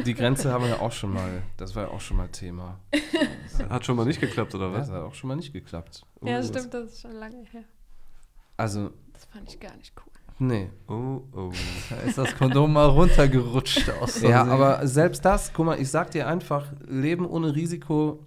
[0.06, 2.80] die Grenze haben wir ja auch schon mal, das war ja auch schon mal Thema.
[3.68, 4.94] Hat schon mal nicht geklappt, oder Das was?
[4.96, 6.06] hat auch schon mal nicht geklappt.
[6.22, 7.64] Ja, Oh, stimmt, das ist schon lange her.
[8.56, 10.12] Also, Das fand ich gar nicht cool.
[10.40, 10.68] Nee.
[10.88, 11.52] Oh, oh.
[11.90, 14.50] Da ist das Kondom mal runtergerutscht aus Ja, Versehen.
[14.52, 18.18] aber selbst das, guck mal, ich sag dir einfach, Leben ohne Risiko,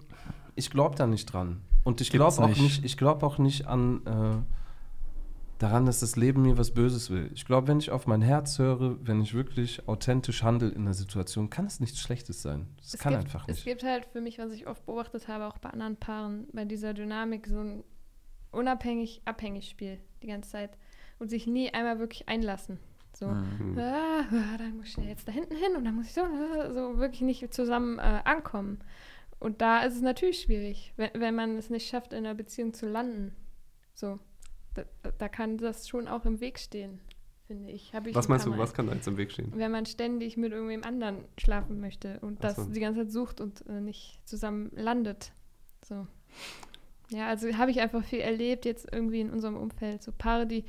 [0.55, 1.61] ich glaube da nicht dran.
[1.83, 2.85] Und ich glaube auch nicht.
[2.85, 4.53] ich glaube auch nicht an, äh,
[5.59, 7.29] daran, dass das Leben mir was Böses will.
[7.33, 10.93] Ich glaube, wenn ich auf mein Herz höre, wenn ich wirklich authentisch handle in einer
[10.93, 12.67] Situation, kann es nichts Schlechtes sein.
[12.77, 13.65] Das Es kann gibt, einfach Es nicht.
[13.65, 16.93] gibt halt für mich, was ich oft beobachtet habe, auch bei anderen Paaren, bei dieser
[16.93, 17.83] Dynamik so ein
[18.51, 20.77] unabhängig-abhängig Spiel die ganze Zeit
[21.19, 22.79] und sich nie einmal wirklich einlassen.
[23.15, 23.77] So, Mhm.
[23.77, 26.71] ah, ah, dann muss ich jetzt da hinten hin und dann muss ich so, ah,
[26.71, 28.79] so wirklich nicht zusammen äh, ankommen.
[29.39, 32.73] Und da ist es natürlich schwierig, wenn, wenn man es nicht schafft, in einer Beziehung
[32.73, 33.35] zu landen.
[33.93, 34.19] So,
[34.73, 34.83] da,
[35.17, 36.99] da kann das schon auch im Weg stehen,
[37.45, 37.93] finde ich.
[37.93, 39.51] Hab ich Was ein meinst du, was kann da jetzt im Weg stehen?
[39.55, 42.65] wenn man ständig mit irgendwem anderen schlafen möchte und Ach das so.
[42.65, 45.33] die ganze Zeit sucht und äh, nicht zusammen landet.
[45.85, 46.07] So.
[47.09, 50.01] Ja, also habe ich einfach viel erlebt jetzt irgendwie in unserem Umfeld.
[50.01, 50.63] So Paare, die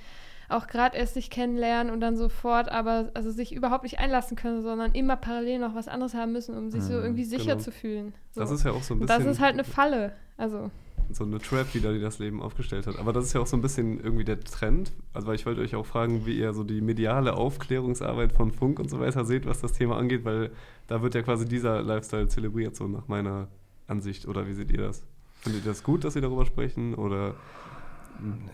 [0.48, 4.62] auch gerade erst sich kennenlernen und dann sofort aber also sich überhaupt nicht einlassen können,
[4.62, 7.58] sondern immer parallel noch was anderes haben müssen, um sich so Mhm, irgendwie sicher genau.
[7.58, 8.14] zu fühlen.
[8.32, 8.40] So.
[8.40, 10.12] Das ist ja auch so ein und bisschen das ist halt eine Falle.
[10.36, 10.70] Also,
[11.10, 12.98] so eine Trap wieder, die das Leben aufgestellt hat.
[12.98, 14.92] Aber das ist ja auch so ein bisschen irgendwie der Trend.
[15.12, 18.78] Also weil ich wollte euch auch fragen, wie ihr so die mediale Aufklärungsarbeit von Funk
[18.80, 20.50] und so weiter seht, was das Thema angeht, weil
[20.86, 23.48] da wird ja quasi dieser Lifestyle zelebriert, so nach meiner
[23.86, 24.26] Ansicht.
[24.26, 25.04] Oder wie seht ihr das?
[25.40, 26.94] Findet ihr das gut, dass sie darüber sprechen?
[26.94, 27.34] Oder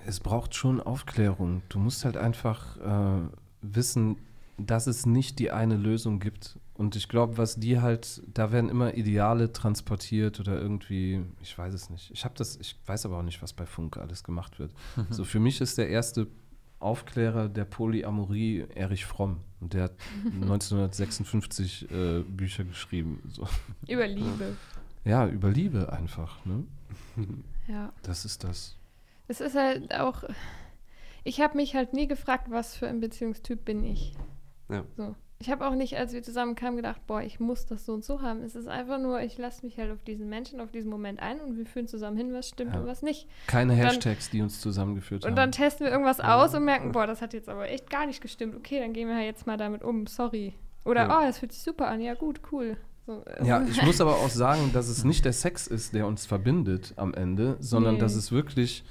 [0.07, 1.63] Es braucht schon Aufklärung.
[1.69, 3.29] Du musst halt einfach äh,
[3.63, 4.17] wissen,
[4.57, 6.59] dass es nicht die eine Lösung gibt.
[6.75, 11.75] Und ich glaube, was die halt, da werden immer Ideale transportiert oder irgendwie, ich weiß
[11.75, 12.11] es nicht.
[12.11, 14.73] Ich habe das, ich weiß aber auch nicht, was bei Funk alles gemacht wird.
[15.11, 16.27] So für mich ist der erste
[16.79, 19.41] Aufklärer der Polyamorie Erich Fromm.
[19.61, 19.93] Und der hat
[20.25, 23.23] 1956 äh, Bücher geschrieben.
[23.31, 23.47] So.
[23.87, 24.57] über Liebe.
[25.05, 26.45] Ja, über Liebe einfach.
[26.47, 26.65] Ne?
[27.69, 27.93] Ja.
[28.03, 28.77] Das ist das.
[29.31, 30.25] Es ist halt auch.
[31.23, 34.15] Ich habe mich halt nie gefragt, was für ein Beziehungstyp bin ich.
[34.69, 34.85] Ja.
[34.97, 35.15] So.
[35.39, 38.21] Ich habe auch nicht, als wir zusammenkamen, gedacht, boah, ich muss das so und so
[38.23, 38.43] haben.
[38.43, 41.41] Es ist einfach nur, ich lasse mich halt auf diesen Menschen, auf diesen Moment ein
[41.41, 42.81] und wir führen zusammen hin, was stimmt Ja.
[42.81, 43.29] und was nicht.
[43.47, 45.37] Keine dann- Hashtags, die uns zusammengeführt Und haben.
[45.37, 48.21] dann testen wir irgendwas aus und merken, boah, das hat jetzt aber echt gar nicht
[48.21, 48.57] gestimmt.
[48.57, 50.07] Okay, dann gehen wir halt jetzt mal damit um.
[50.09, 50.55] Sorry.
[50.85, 51.19] Oder, Ja.
[51.21, 52.01] oh, das fühlt sich super an.
[52.01, 52.77] Ja, gut, cool.
[53.07, 56.27] So, Ja, ich muss aber auch sagen, dass es nicht der Sex ist, der uns
[56.27, 58.01] verbindet am Ende, sondern Nee.
[58.01, 58.85] dass es wirklich.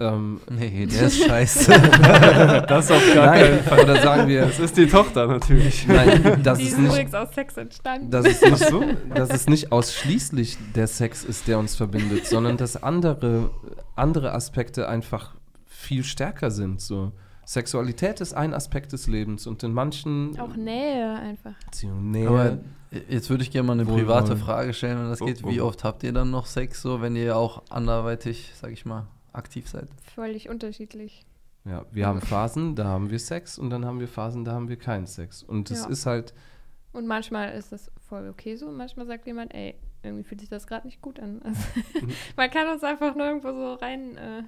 [0.00, 1.70] Ähm, Nee, der ist scheiße.
[2.68, 3.80] das auf gar keinen nein, Fall.
[3.84, 5.86] oder sagen wir, Das ist die Tochter natürlich.
[5.86, 8.10] nein, dass die es ist nicht, übrigens aus Sex entstanden.
[8.10, 8.72] dass es nicht,
[9.14, 13.50] dass es nicht ausschließlich der Sex ist, der uns verbindet, sondern dass andere,
[13.94, 15.34] andere Aspekte einfach
[15.66, 16.80] viel stärker sind.
[16.80, 17.12] So.
[17.46, 21.52] Sexualität ist ein Aspekt des Lebens und in manchen auch Nähe einfach.
[21.66, 22.28] Beziehungen Nähe.
[22.28, 22.58] Aber
[23.08, 25.44] jetzt würde ich gerne mal eine private Frage stellen, wenn das Oh, geht.
[25.44, 25.50] oh.
[25.50, 29.06] Wie oft habt ihr dann noch Sex, so wenn ihr auch anderweitig, sag ich mal,
[29.34, 29.88] aktiv seid?
[30.14, 31.24] Völlig unterschiedlich.
[31.64, 34.68] Ja, wir haben Phasen, da haben wir Sex und dann haben wir Phasen, da haben
[34.68, 35.42] wir keinen Sex.
[35.42, 35.88] Und es Ja.
[35.88, 36.34] ist halt,
[36.92, 40.66] Und manchmal ist das voll okay so manchmal sagt jemand, ey, irgendwie fühlt sich das
[40.66, 41.40] gerade nicht gut an.
[41.44, 41.60] Also,
[42.36, 44.16] man kann uns einfach nur irgendwo so rein.
[44.16, 44.42] Äh,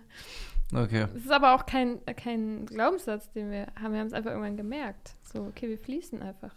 [0.74, 1.06] Okay.
[1.14, 3.92] es ist aber auch kein, kein Glaubenssatz, den wir haben.
[3.92, 5.14] Wir haben es einfach irgendwann gemerkt.
[5.32, 6.52] So, okay, wir fließen einfach.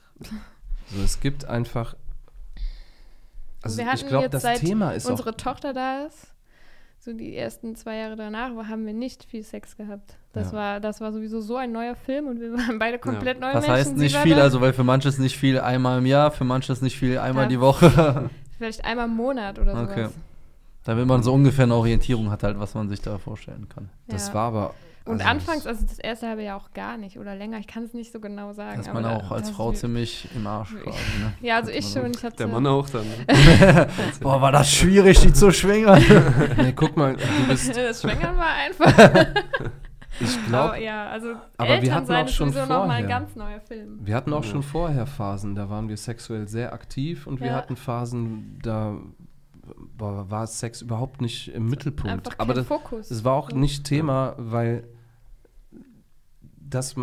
[0.88, 1.96] so, es gibt einfach.
[3.62, 5.12] Also wir ich hatten glaube, jetzt das Thema ist auch.
[5.12, 6.28] Unsere Tochter da ist.
[7.02, 10.18] So die ersten zwei Jahre danach haben wir nicht viel Sex gehabt.
[10.34, 10.58] Das, Ja.
[10.58, 13.62] war, das war sowieso so ein neuer Film und wir waren beide komplett neue Das
[13.66, 13.74] Menschen.
[13.80, 16.30] heißt Sie nicht viel, da also weil für manche ist nicht viel einmal im Jahr,
[16.32, 17.50] für manche ist nicht viel einmal Ja.
[17.50, 18.30] die Woche.
[18.58, 19.90] Vielleicht einmal im Monat oder sowas.
[19.92, 20.08] Okay.
[20.84, 23.90] Damit man so ungefähr eine Orientierung hat, halt, was man sich da vorstellen kann.
[24.08, 24.34] Das Ja.
[24.34, 24.74] war aber.
[25.10, 27.84] Und also anfangs, also das erste halbe Jahr auch gar nicht oder länger, ich kann
[27.84, 28.76] es nicht so genau sagen.
[28.76, 30.98] Da ist aber man da- auch als Frau ziemlich im Arsch quasi.
[31.20, 31.34] Ne?
[31.42, 32.12] Ja, also ich schon.
[32.12, 33.06] Ich hatte, Der Mann auch dann.
[33.08, 33.88] Ne?
[34.22, 36.04] Boah, war das schwierig, die zu schwängern.
[36.58, 37.76] Nee, guck mal, du bist.
[37.76, 39.26] das Schwängern war einfach.
[40.22, 42.96] Ich glaube, ja, also aber wir Eltern hatten sein auch ist schon sowieso noch mal
[42.96, 43.20] ein vorher.
[43.20, 44.00] ganz neuer Film.
[44.02, 44.52] wir hatten auch Ja.
[44.52, 47.54] schon vorher Phasen, da waren wir sexuell sehr aktiv und wir Ja.
[47.56, 48.98] hatten Phasen, da
[49.98, 52.12] war, Sex überhaupt nicht im Mittelpunkt.
[52.12, 53.12] Einfach kein aber das, Fokus.
[53.12, 54.84] es war auch nicht Thema, weil
[56.70, 56.96] das,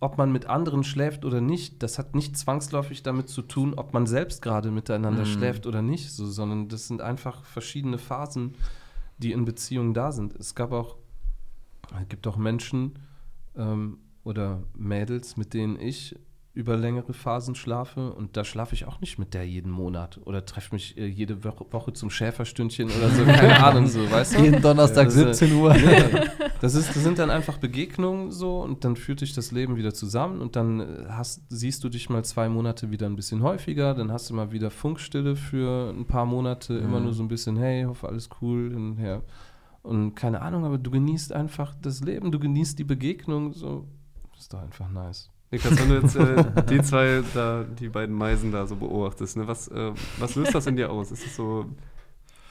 [0.00, 3.92] ob man mit anderen schläft oder nicht, das hat nicht zwangsläufig damit zu tun, ob
[3.92, 5.26] man selbst gerade miteinander Mhm.
[5.26, 8.54] schläft oder nicht, so, sondern das sind einfach verschiedene Phasen,
[9.18, 10.34] die in Beziehungen da sind.
[10.36, 10.96] Es gab auch,
[12.00, 12.98] es gibt auch Menschen
[13.56, 16.16] ähm, oder Mädels, mit denen ich
[16.52, 20.44] über längere Phasen schlafe und da schlafe ich auch nicht mit der jeden Monat oder
[20.44, 24.42] treffe mich äh, jede Woche, zum Schäferstündchen oder so, keine Ahnung, so, weißt du?
[24.42, 25.72] Jeden Donnerstag Ja, das ist- 17 Uhr.
[25.74, 26.28] Nee,
[26.60, 29.94] das, ist, das sind dann einfach Begegnungen so und dann führt dich das Leben wieder
[29.94, 33.94] zusammen und dann äh, hast, siehst du dich mal zwei Monate wieder ein bisschen häufiger,
[33.94, 37.04] dann hast du mal wieder Funkstille für ein paar Monate, immer Mhm.
[37.04, 39.22] nur so ein bisschen, hey, hoffe alles cool und, ja.
[39.82, 43.86] und keine Ahnung, aber du genießt einfach das Leben, du genießt die Begegnung, so,
[44.32, 45.29] das ist doch einfach nice.
[45.50, 49.48] Niklas, wenn du jetzt äh, die zwei, da, die beiden Meisen da so beobachtest, ne,
[49.48, 51.10] was, äh, was löst das in dir aus?
[51.10, 51.66] Ist es so,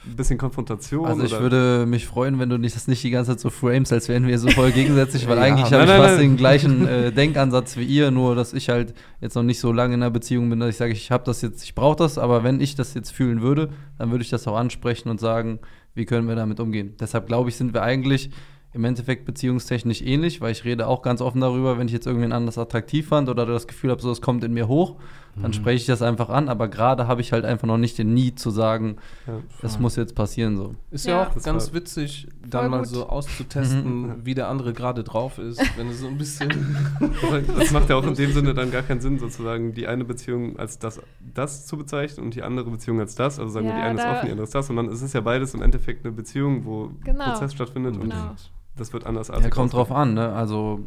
[0.06, 1.06] ein bisschen Konfrontation?
[1.06, 1.42] Also ich oder?
[1.42, 4.26] würde mich freuen, wenn du nicht, das nicht die ganze Zeit so frames, als wären
[4.26, 6.20] wir so voll gegensätzlich, weil Ja, eigentlich habe ich nein, fast nein.
[6.20, 9.94] den gleichen äh, Denkansatz wie ihr, nur dass ich halt jetzt noch nicht so lange
[9.94, 12.42] in einer Beziehung bin, dass ich sage, ich habe das jetzt, ich brauche das, aber
[12.44, 15.58] wenn ich das jetzt fühlen würde, dann würde ich das auch ansprechen und sagen,
[15.94, 16.94] wie können wir damit umgehen.
[16.98, 18.30] Deshalb glaube ich, sind wir eigentlich
[18.72, 22.32] im Endeffekt beziehungstechnisch ähnlich, weil ich rede auch ganz offen darüber, wenn ich jetzt irgendwen
[22.32, 24.96] anders attraktiv fand oder das Gefühl habe, so es kommt in mir hoch,
[25.40, 28.12] dann spreche ich das einfach an, aber gerade habe ich halt einfach noch nicht den
[28.14, 29.34] Need zu sagen, Ja.
[29.62, 30.74] es muss jetzt passieren so.
[30.90, 31.28] Ist ja, Ja.
[31.28, 32.86] auch Das ganz war- witzig, dann Voll mal gut.
[32.88, 36.76] so auszutesten, wie der andere gerade drauf ist, wenn du so ein bisschen.
[37.00, 37.10] Das-
[37.58, 40.58] Das macht ja auch in dem Sinne dann gar keinen Sinn, sozusagen die eine Beziehung
[40.58, 41.00] als das,
[41.34, 43.38] das zu bezeichnen und die andere Beziehung als das.
[43.38, 44.68] Also sagen wir, Ja, die eine ist offen, die andere ist das.
[44.70, 47.24] Und dann ist es ja beides im Endeffekt eine Beziehung, wo Genau.
[47.30, 48.34] Prozess stattfindet und Genau.
[48.80, 50.32] Das wird anders Ja, kommt drauf an, ne?
[50.32, 50.80] Also,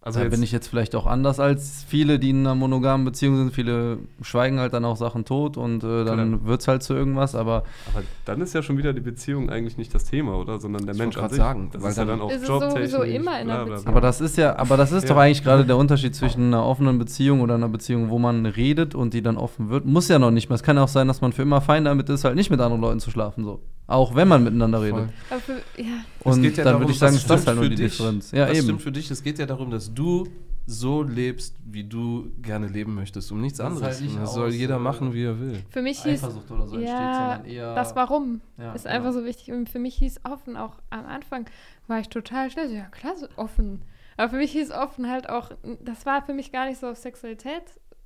[0.00, 3.04] Also da jetzt, bin ich jetzt vielleicht auch anders als viele, die in einer monogamen
[3.04, 3.52] Beziehung sind.
[3.52, 6.46] Viele schweigen halt dann auch Sachen tot und äh, dann Klar.
[6.46, 9.76] wird es halt zu irgendwas, aber aber dann ist ja schon wieder die Beziehung eigentlich
[9.76, 10.60] nicht das Thema, oder?
[10.60, 11.36] Sondern der Ich Mensch an sich.
[11.38, 13.88] sagen, das weil ist ja dann auch ist es sowieso jobtechnisch, immer in einer Beziehung.
[13.88, 15.08] Aber das ist ja, aber das ist Ja.
[15.14, 18.94] doch eigentlich gerade der Unterschied zwischen einer offenen Beziehung oder einer Beziehung, wo man redet
[18.94, 19.84] und die dann offen wird.
[19.84, 20.54] Muss ja noch nicht mal.
[20.54, 22.60] Es kann ja auch sein, dass man für immer fein damit ist, halt nicht mit
[22.60, 23.60] anderen Leuten zu schlafen, so.
[23.88, 24.94] Auch wenn man miteinander redet.
[24.94, 25.08] Voll.
[25.30, 27.46] Aber für, ja, Und geht ja dann darum, würde ich sagen, was ist das stimmt
[27.48, 27.96] halt nur für die dich.
[27.96, 28.30] Differenz.
[28.30, 28.62] Ja, was eben.
[28.64, 29.10] stimmt für dich?
[29.10, 30.28] Es geht ja darum, dass du
[30.66, 33.84] so lebst, wie du gerne leben möchtest, um nichts Das anderes.
[33.96, 35.62] halt nicht das soll jeder machen, wie er will.
[35.70, 37.74] für mich hieß Eifersucht oder so entsteht, ja, sondern eher.
[37.74, 38.90] das Warum Ja, ist ja.
[38.90, 39.50] einfach so wichtig.
[39.52, 41.46] Und für mich hieß offen auch am Anfang,
[41.86, 43.80] war ich total schnell so, ja klar, so offen.
[44.18, 46.98] Aber für mich hieß offen halt auch, das war für mich gar nicht so auf
[46.98, 47.62] Sexualität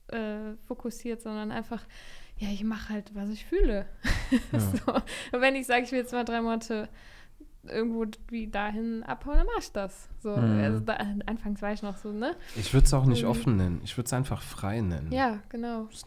[0.09, 1.83] äh, fokussiert, sondern einfach,
[2.43, 3.87] ja, ich mache halt, was ich fühle.
[4.53, 4.93] so.
[4.95, 6.89] Und wenn ich sage, ich will jetzt mal drei Monate
[7.69, 10.09] irgendwo wie dahin abhauen, dann mach ich das.
[10.21, 10.61] So, Mhm.
[10.65, 10.95] also da,
[11.27, 12.35] anfangs war ich noch so, ne?
[12.57, 13.29] Ich würde es auch nicht Mhm.
[13.31, 13.81] offen nennen.
[13.85, 15.13] Ich würde es einfach frei nennen.
[15.13, 15.87] Ja, genau.
[15.91, 16.05] Das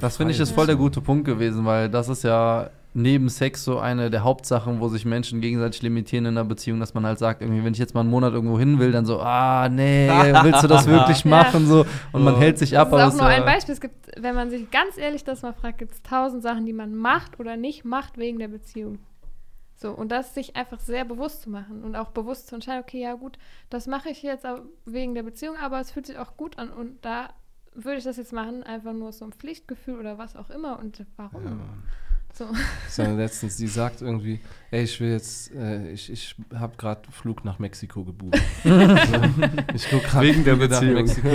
[0.00, 3.62] Das finde ich ist voll der gute Punkt gewesen, weil das ist ja neben Sex
[3.62, 7.18] so eine der Hauptsachen, wo sich Menschen gegenseitig limitieren in einer Beziehung, dass man halt
[7.18, 10.08] sagt, irgendwie, wenn ich jetzt mal einen Monat irgendwo hin will, dann so, ah, nee,
[10.42, 11.30] willst du das wirklich Ja.
[11.30, 11.66] machen?
[11.66, 12.40] So, und man Ja.
[12.40, 12.88] hält sich Das ab.
[12.88, 13.74] ist aber auch nur ja- ein Beispiel.
[13.74, 16.72] Es gibt, wenn man sich ganz ehrlich das mal fragt, gibt es tausend Sachen, die
[16.72, 18.98] man macht oder nicht macht wegen der Beziehung.
[19.74, 23.02] So, und das sich einfach sehr bewusst zu machen und auch bewusst zu entscheiden, okay,
[23.02, 23.36] ja gut,
[23.68, 26.70] das mache ich jetzt auch wegen der Beziehung, aber es fühlt sich auch gut an
[26.70, 27.28] und da
[27.74, 31.04] würde ich das jetzt machen, einfach nur so ein Pflichtgefühl oder was auch immer und
[31.18, 31.44] warum?
[31.44, 31.50] Ja.
[32.36, 32.44] So.
[32.90, 37.46] So, letztens, die sagt irgendwie, ey, ich will jetzt, äh, ich, ich habe gerade Flug
[37.46, 38.38] nach Mexiko gebucht.
[38.62, 38.70] so,
[39.74, 40.94] ich guck grad Wegen der Flüge nach Beziehung.
[40.94, 41.30] Mexiko.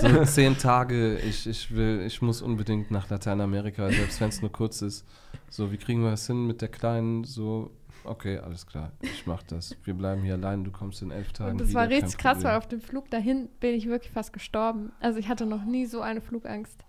[0.16, 4.50] So zehn Tage, ich, ich will, ich muss unbedingt nach Lateinamerika, selbst wenn es nur
[4.50, 5.06] kurz ist.
[5.48, 7.22] So, wie kriegen wir das hin mit der Kleinen?
[7.22, 7.70] So,
[8.02, 9.76] okay, alles klar, ich mach das.
[9.84, 12.42] Wir bleiben hier allein, du kommst in elf Tagen Und das wieder, war richtig krass,
[12.42, 14.90] weil auf dem Flug dahin bin ich wirklich fast gestorben.
[14.98, 16.84] Also ich hatte noch nie so eine Flugangst.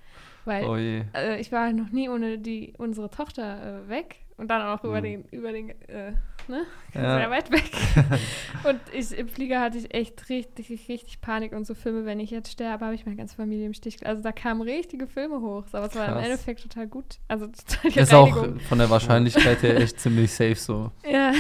[0.47, 4.61] Weil Oh äh, ich war noch nie ohne die, unsere Tochter äh, weg und dann
[4.61, 5.03] auch über Mhm.
[5.03, 6.13] den, über den, äh,
[6.47, 6.63] ne?
[6.93, 7.17] Ja.
[7.19, 7.71] Sehr weit weg.
[8.63, 12.31] und ich, im Flieger hatte ich echt richtig, richtig Panik und so Filme, wenn ich
[12.31, 14.05] jetzt sterbe, habe ich meine ganze Familie im Stich.
[14.05, 16.17] Also da kamen richtige Filme hoch, aber es war im.
[16.17, 17.19] Endeffekt total gut.
[17.27, 18.59] Also total die Ist auch Reinigung.
[18.61, 21.31] von der Wahrscheinlichkeit her echt ziemlich safe, so Ja.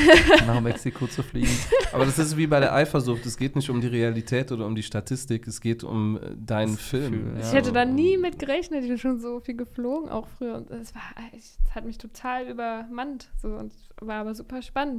[0.45, 1.49] nach Mexiko zu fliegen.
[1.91, 3.25] Aber das ist wie bei der Eifersucht.
[3.25, 6.73] Es geht nicht um die Realität oder um die Statistik, es geht um äh, deinen
[6.75, 7.37] Das Film.
[7.37, 7.41] Ja.
[7.47, 8.83] Ich hätte da nie mit gerechnet.
[8.83, 10.55] Ich bin schon so viel geflogen, auch früher.
[10.55, 11.01] Und es war,
[11.35, 13.29] es hat mich total übermannt.
[13.41, 14.96] So, und war aber super spannend.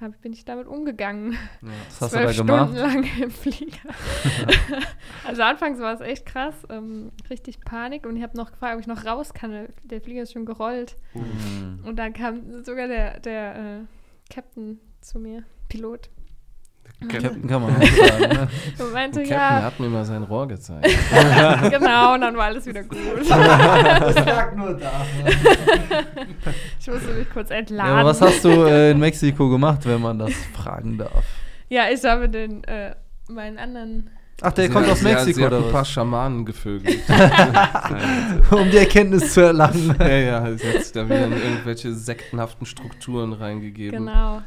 [0.00, 1.36] Hab, bin ich damit umgegangen.
[1.60, 2.70] Was hast du da Zwölf gemacht?
[2.70, 3.88] Stunden lang im Flieger.
[5.26, 6.54] also anfangs war es echt krass.
[6.68, 8.06] Ähm, richtig Panik.
[8.06, 9.68] Und ich habe noch gefragt, ob ich noch raus kann.
[9.84, 10.96] Der Flieger ist schon gerollt.
[11.14, 11.80] Mhm.
[11.84, 16.10] Und dann kam sogar der, der äh, Captain zu mir, Pilot.
[17.00, 18.48] Captain kann man auch sagen, ne?
[18.78, 20.86] Und meinte, Captain ja, hat mir mal sein Rohr gezeigt.
[21.70, 22.98] genau, und dann war alles wieder gut.
[23.24, 24.90] Sag nur da.
[26.80, 27.92] ich musste mich kurz entladen.
[27.92, 31.24] Ja, aber was hast du äh, in Mexiko gemacht, wenn man das fragen darf?
[31.68, 32.94] Ja, ich habe den, äh,
[33.28, 34.10] meinen anderen.
[34.42, 35.84] Ach, der Sie kommt hat- aus sie hat- Mexiko sie hat oder ein paar?
[35.86, 36.98] Schamanen gevögelt.
[38.50, 39.96] um die Erkenntnis zu erlangen.
[39.98, 44.00] ja, ja, sie hat sich da wieder in irgendwelche sektenhaften Strukturen reingegeben.
[44.06, 44.42] Genau.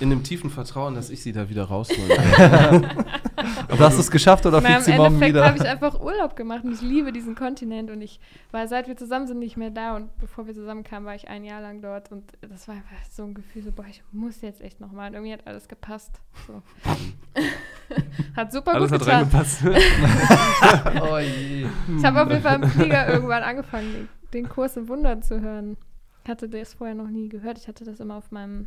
[0.00, 2.88] In dem tiefen Vertrauen, dass ich sie da wieder rausholen werde.
[3.68, 4.64] Aber hast du es geschafft oder Ja.
[4.64, 5.70] Fliegt Im sie morgen Endeffekt habe ich wieder?
[5.72, 9.38] einfach Urlaub gemacht und ich liebe diesen Kontinent und ich war, seit wir zusammen sind,
[9.40, 12.66] nicht mehr da und bevor wir zusammenkamen, war ich ein Jahr lang dort und das
[12.66, 15.08] war einfach so ein Gefühl, so, boah, ich muss jetzt echt nochmal.
[15.08, 16.12] Und irgendwie hat alles gepasst.
[16.46, 16.62] So.
[18.36, 19.30] hat super Alles gut hat getan.
[19.34, 19.62] Reingepasst.
[21.02, 21.66] Oh je.
[21.98, 25.40] Ich habe auf jeden Fall im Flieger irgendwann angefangen, den, den Kurs im Wundern zu
[25.40, 25.76] hören.
[26.24, 27.58] Ich hatte das vorher noch nie gehört.
[27.58, 28.66] Ich hatte das immer auf meinem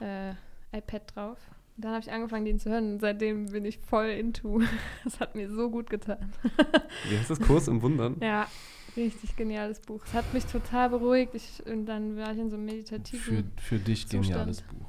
[0.00, 0.30] äh,
[0.72, 1.38] iPad drauf.
[1.76, 4.60] Und dann habe ich angefangen, den zu hören und seitdem bin ich voll into.
[5.04, 6.32] Das hat mir so gut getan.
[7.08, 7.40] Wie heißt das?
[7.40, 8.16] Kurs im Wundern?
[8.22, 8.46] Ja,
[8.96, 10.02] richtig geniales Buch.
[10.06, 11.34] Es hat mich total beruhigt.
[11.34, 13.52] Ich, und dann war ich in so einem Für, meditativen.
[13.58, 14.28] für dich Zustand.
[14.28, 14.86] geniales Buch.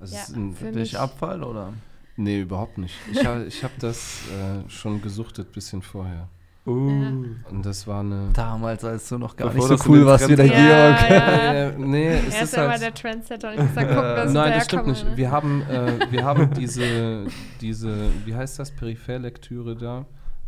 [0.00, 1.72] Also Ja, es ist ein, für Dich mich- Abfall oder?
[2.18, 2.94] Nee, überhaupt nicht.
[3.12, 6.28] Ich habe ich hab das äh, schon gesuchtet, bisschen vorher.
[6.66, 7.24] Uh.
[7.50, 8.28] Und das war eine.
[8.34, 10.52] Damals, als du noch gar Bevor nicht so cool warst wie der Ja,
[10.98, 11.10] Georg.
[11.10, 11.52] ja.
[11.52, 12.82] Äh, nee, es Er ist ist ja immer halt.
[12.82, 15.16] der Trendsetter und ich muss da gucken, dass ich Nein, das stimmt nicht.
[15.16, 17.26] Wir haben, äh, wir haben diese,
[17.62, 20.04] diese, wie heißt das, Peripherlektüre da?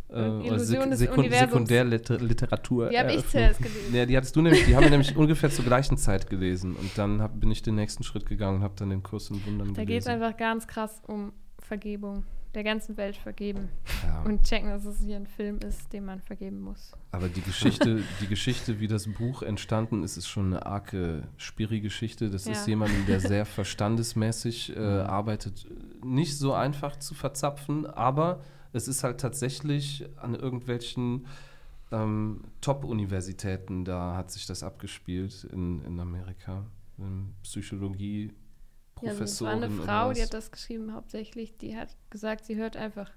[0.09, 1.69] Äh, oder Illusion des Sekund Universums.
[1.69, 2.89] Sekundärliteratur.
[2.89, 3.31] Die habe ich eröffnet.
[3.31, 3.95] zuerst gelesen.
[3.95, 6.75] Ja, die hattest du nämlich, die haben wir nämlich ungefähr zur gleichen Zeit gelesen.
[6.75, 9.43] Und dann hab, bin ich den nächsten Schritt gegangen und habe dann den Kurs in
[9.45, 10.21] Wundern Da geht es gelesen.
[10.23, 11.31] einfach ganz krass um
[11.71, 12.25] Vergebung.
[12.53, 13.69] Der ganzen Welt vergeben.
[14.05, 14.23] Ja.
[14.23, 16.91] Und checken, dass es hier ein Film ist, den man vergeben muss.
[17.13, 22.29] Aber die Geschichte, die Geschichte, wie das Buch entstanden ist, ist schon eine arge Spiri-Geschichte.
[22.29, 22.71] Das ist Ja.
[22.71, 25.65] jemand, der sehr verstandesmäßig äh, arbeitet.
[26.03, 28.41] Nicht so einfach zu verzapfen, aber
[28.73, 31.27] es ist halt tatsächlich an irgendwelchen
[31.93, 36.65] ähm, Top-Universitäten, da hat sich das abgespielt in, in Amerika.
[36.97, 38.33] In Psychologie.
[39.01, 41.57] Ja, also es war Professorin eine Frau, die hat das geschrieben hauptsächlich.
[41.57, 43.11] Die hat gesagt, sie hört einfach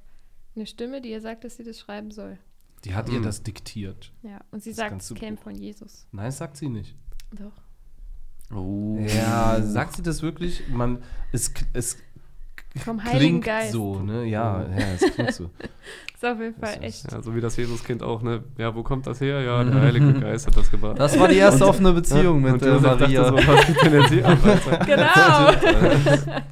[0.57, 2.39] eine Stimme, die ihr sagt, dass sie das schreiben soll.
[2.85, 3.23] Die hat ihr Hm.
[3.23, 4.13] das diktiert.
[4.23, 6.07] Ja, und sie Das sagt, es käme von Jesus.
[6.13, 6.95] Nein, sagt sie nicht.
[7.33, 7.53] Doch.
[8.55, 8.99] Oh.
[9.09, 10.69] Ja, sagt sie das wirklich?
[10.69, 11.97] Man, es, es
[12.83, 13.73] Vom Heiligen klingt Geist.
[13.73, 14.25] so, ne?
[14.25, 15.45] Ja, ja, es klingt so.
[16.15, 17.13] Ist auf jeden Fall Das ist- echt.
[17.13, 18.43] Ja, so wie das Jesuskind auch, ne?
[18.59, 19.41] Ja, wo kommt das her?
[19.43, 19.73] Ja, Mhm.
[19.73, 20.99] der Heilige Geist hat das gebracht.
[20.99, 23.25] Das war die erste offene Beziehung mit und äh, Josef dachte Maria.
[23.29, 23.47] so, was
[24.25, 24.87] ab.
[24.87, 26.25] Genau.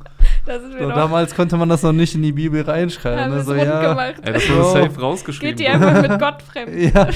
[0.47, 3.21] das So, damals konnte man das noch nicht in die Bibel reinschreiben.
[3.21, 3.45] haben Ne?
[3.45, 4.15] So, ja, gemacht.
[4.23, 4.73] Ey, das wurde Bro.
[4.73, 5.57] safe rausgeschrieben.
[5.57, 6.95] Geht die einfach mit Gott fremd.
[6.95, 7.09] ja,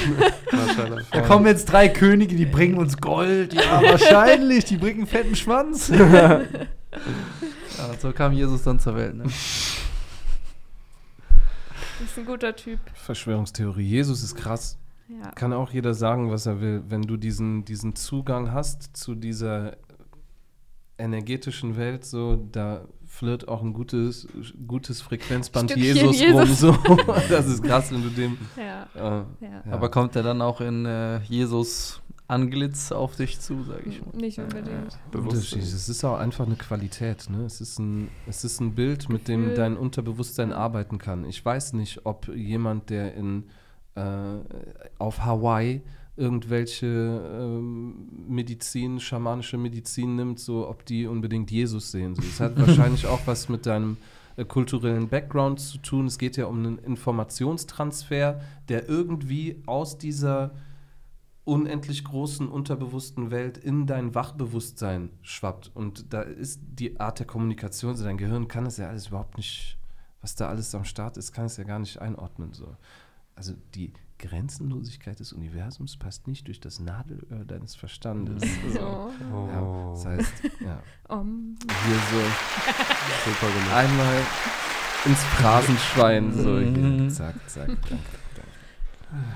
[1.12, 3.52] da kommen jetzt drei Könige, die bringen uns Gold.
[3.54, 4.64] Ja, wahrscheinlich.
[4.64, 5.90] Die bringen einen fetten Schwanz.
[7.78, 9.14] Ja, so kam Jesus dann zur Welt.
[9.14, 9.24] Ne?
[9.24, 9.34] Das
[12.04, 12.80] ist ein guter Typ.
[12.94, 13.84] Verschwörungstheorie.
[13.84, 14.78] Jesus ist krass.
[15.08, 15.30] Ja.
[15.32, 16.82] Kann auch jeder sagen, was er will.
[16.88, 19.76] Wenn du diesen, diesen Zugang hast zu dieser
[20.98, 24.26] energetischen Welt, so, da flirrt auch ein gutes,
[24.66, 26.64] gutes Frequenzband Stückchen Jesus, Jesus.
[26.64, 26.76] rum.
[26.96, 27.04] So.
[27.28, 28.38] Das ist krass, wenn du dem.
[28.56, 28.86] Ja.
[28.94, 29.24] Äh.
[29.40, 29.62] Ja.
[29.72, 34.16] Aber kommt er dann auch in äh, Jesus Anglitz auf dich zu, sag ich mal.
[34.16, 34.98] Nicht unbedingt.
[35.14, 35.62] Unterschied.
[35.62, 37.30] Es ist auch einfach eine Qualität.
[37.30, 37.44] Ne?
[37.44, 41.24] Es, ist ein, es ist ein Bild, mit dem dein Unterbewusstsein arbeiten kann.
[41.24, 43.44] Ich weiß nicht, ob jemand, der in,
[43.94, 44.02] äh,
[44.98, 45.82] auf Hawaii
[46.16, 52.14] irgendwelche ähm, Medizin, schamanische Medizin nimmt, so ob die unbedingt Jesus sehen.
[52.14, 53.98] So, es hat wahrscheinlich auch was mit deinem
[54.36, 56.06] äh, kulturellen Background zu tun.
[56.06, 60.52] Es geht ja um einen Informationstransfer, der irgendwie aus dieser
[61.46, 65.70] unendlich großen unterbewussten Welt in dein Wachbewusstsein schwappt.
[65.74, 69.36] Und da ist die Art der Kommunikation, so dein Gehirn kann es ja alles überhaupt
[69.38, 69.78] nicht,
[70.20, 72.52] was da alles am Start ist, kann es ja gar nicht einordnen.
[72.52, 72.76] So.
[73.36, 78.42] Also die Grenzenlosigkeit des Universums passt nicht durch das Nadelöhr deines Verstandes.
[78.72, 79.10] So.
[79.32, 79.48] Oh.
[79.52, 80.32] Ja, das heißt,
[80.64, 80.82] ja,
[81.16, 82.20] Um, hier so
[83.24, 83.72] Super gemacht.
[83.72, 84.16] einmal
[85.04, 86.32] ins Phrasenschwein.
[86.32, 87.08] So, Mhm.
[87.10, 87.98] zack, zack, danke,
[88.34, 89.26] danke.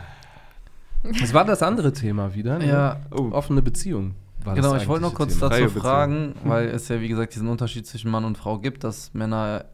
[1.20, 2.66] Das war das andere Thema wieder, ne?
[2.68, 4.14] Ja, Oh, Offene Beziehung.
[4.44, 7.48] War genau, ich wollte noch kurz eigentliche dazu fragen, weil es ja, wie gesagt, diesen
[7.48, 9.66] Unterschied zwischen Mann und Frau gibt, dass Männer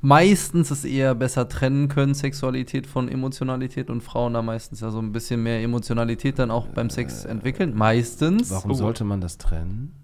[0.00, 4.98] meistens es eher besser trennen können, Sexualität von Emotionalität und Frauen da meistens ja so
[4.98, 7.74] ein bisschen mehr Emotionalität dann auch beim Sex entwickeln.
[7.76, 8.50] Meistens.
[8.50, 8.74] Warum Oh.
[8.74, 9.94] sollte man das trennen?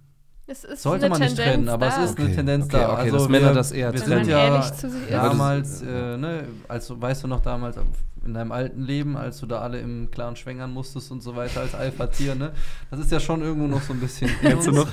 [0.46, 2.76] Es ist Sollte eine man nicht Tendenz trennen, aber es ist eine Okay, Tendenz okay,
[2.76, 2.92] da.
[2.92, 4.62] okay, also dass Männer wir, das eher wir Wenn sind ja
[5.11, 7.76] damals, äh, ne, also weißt du noch damals
[8.24, 11.61] in deinem alten Leben, als du da alle im Clan schwängern musstest und so weiter
[11.61, 12.52] als Alpha-Tier, ne?
[12.90, 14.30] Das ist ja schon irgendwo noch so ein bisschen.
[14.40, 14.88] Kennst du noch?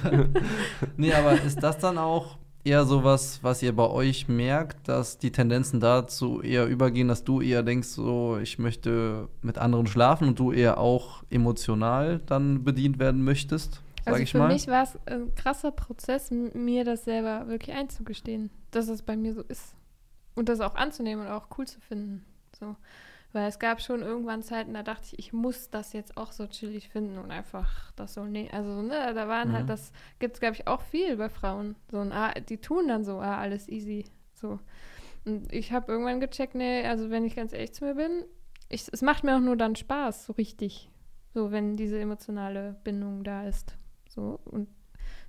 [0.98, 5.32] nee, aber ist das dann auch eher sowas, was ihr bei euch merkt, dass die
[5.32, 10.40] Tendenzen dazu eher übergehen, dass du eher denkst, so, ich möchte mit anderen schlafen und
[10.40, 13.82] du eher auch emotional dann bedient werden möchtest?
[14.06, 14.48] Sag Also ich für mal.
[14.48, 19.34] mich war es ein krasser Prozess, mir das selber wirklich einzugestehen, dass es bei mir
[19.34, 19.76] so ist.
[20.36, 22.26] Und das auch anzunehmen und auch cool zu finden.
[22.58, 22.76] So.
[23.34, 26.48] Weil es gab schon irgendwann Zeiten, da dachte ich, ich muss das jetzt auch so
[26.48, 29.54] chillig finden und einfach das so ne Also, ne, da waren Mhm.
[29.54, 31.76] halt, das gibt es, glaube ich, auch viel bei Frauen.
[31.90, 34.06] So ein, ah, die tun dann so, ah, alles easy.
[34.34, 34.60] So.
[35.26, 38.26] Und ich habe irgendwann gecheckt, nee, also wenn ich ganz ehrlich zu mir bin,
[38.70, 40.90] ich, es macht mir auch nur dann Spaß, so richtig.
[41.34, 43.78] So, wenn diese emotionale Bindung da ist.
[44.14, 44.68] So, und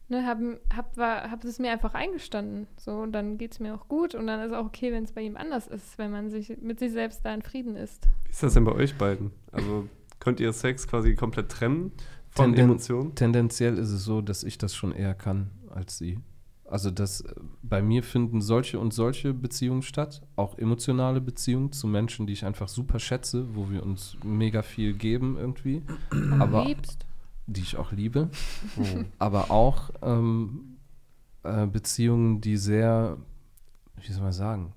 [0.09, 0.38] ne, hab,
[0.75, 2.66] hab, war, hab es mir einfach eingestanden.
[2.76, 5.12] So, und dann geht es mir auch gut und dann ist auch okay, wenn es
[5.12, 8.09] bei ihm anders ist, wenn man sich mit sich selbst da in Frieden ist.
[8.24, 9.30] Wie ist das denn bei euch beiden?
[9.53, 11.93] Also könnt ihr Sex quasi komplett trennen
[12.30, 13.14] von Tenden- Emotionen?
[13.14, 16.18] Tendenziell ist es so, dass ich das schon eher kann als sie.
[16.64, 21.87] Also das, äh, bei mir finden solche und solche Beziehungen statt, auch emotionale Beziehungen zu
[21.87, 25.83] Menschen, die ich einfach super schätze, wo wir uns mega viel geben irgendwie,
[26.41, 27.07] aber liebst.
[27.53, 28.30] Die ich auch liebe,
[29.18, 30.78] aber auch ähm,
[31.42, 33.18] äh, Beziehungen, die sehr,
[33.96, 34.72] wie soll man sagen,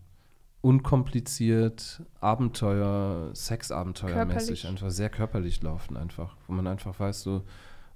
[0.61, 7.43] unkompliziert, Abenteuer, Sexabenteuermäßig, einfach sehr körperlich laufen einfach, wo man einfach weiß, so,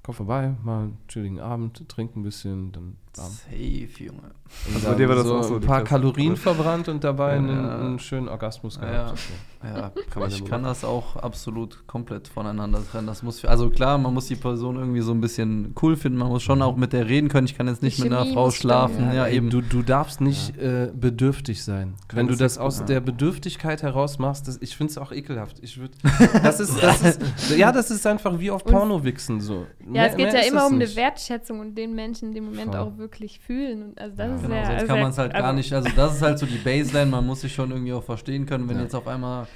[0.03, 3.31] komm vorbei, mal einen chilligen Abend, trink ein bisschen, dann bam.
[3.31, 4.21] Safe, Junge.
[4.67, 7.33] Und Also bei dir war das so auch so, ein paar Kalorien verbrannt und dabei
[7.33, 7.79] einen, Ja.
[7.79, 8.89] einen schönen Orgasmus Ja.
[8.89, 9.11] gehabt.
[9.11, 9.33] Okay.
[9.61, 13.07] Ja, Kann man ich ja kann das auch absolut komplett voneinander trennen.
[13.07, 16.17] Das muss, also klar, man muss die Person irgendwie so ein bisschen cool finden.
[16.17, 17.45] Man muss schon auch mit der reden können.
[17.45, 19.07] Ich kann jetzt nicht Die mit einer Frau schlafen.
[19.07, 19.13] ja.
[19.13, 19.49] Ja, eben.
[19.49, 21.95] Du, du darfst nicht äh, bedürftig sein.
[22.13, 22.85] Wenn du das aus ja.
[22.85, 25.57] der Bedürftigkeit heraus machst, das, ich finde es auch ekelhaft.
[25.61, 25.91] Ich würd,
[26.43, 27.19] das ist, das ist,
[27.57, 29.65] ja, das ist einfach wie auf Und- Porno-Wichsen so.
[29.81, 30.95] Ja, Mehr- es geht ja immer um eine.
[30.95, 32.79] Wertschätzung und den Menschen in dem Moment Voll.
[32.79, 33.08] auch wirklich
[33.39, 33.83] fühlen.
[33.89, 34.35] Und also das Ja.
[34.35, 35.73] ist Genau, sehr, sonst also kann man es halt gar also- nicht.
[35.73, 37.11] Also das ist halt so die Baseline.
[37.11, 38.83] Man muss sich schon irgendwie auch verstehen können, wenn Ja.
[38.83, 39.47] jetzt auf einmal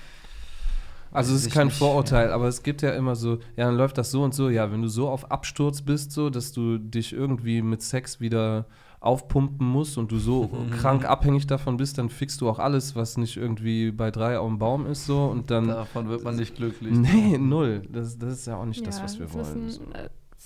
[1.15, 4.09] Also es ist kein Vorurteil, aber es gibt ja immer so, ja, dann läuft das
[4.09, 4.49] so und so.
[4.49, 8.65] Ja, wenn du so auf Absturz bist, so, dass du dich irgendwie mit Sex wieder
[8.99, 10.49] aufpumpen musst und du so
[10.81, 14.47] krank abhängig davon bist, dann fixst du auch alles, was nicht irgendwie bei drei auf
[14.47, 15.67] dem Baum ist, so und dann.
[15.67, 16.91] davon wird man nicht glücklich.
[16.91, 17.83] Nee, null.
[17.91, 19.67] Das, das ist ja auch nicht ja, das, was wir das wollen.
[19.67, 19.81] Ist, so.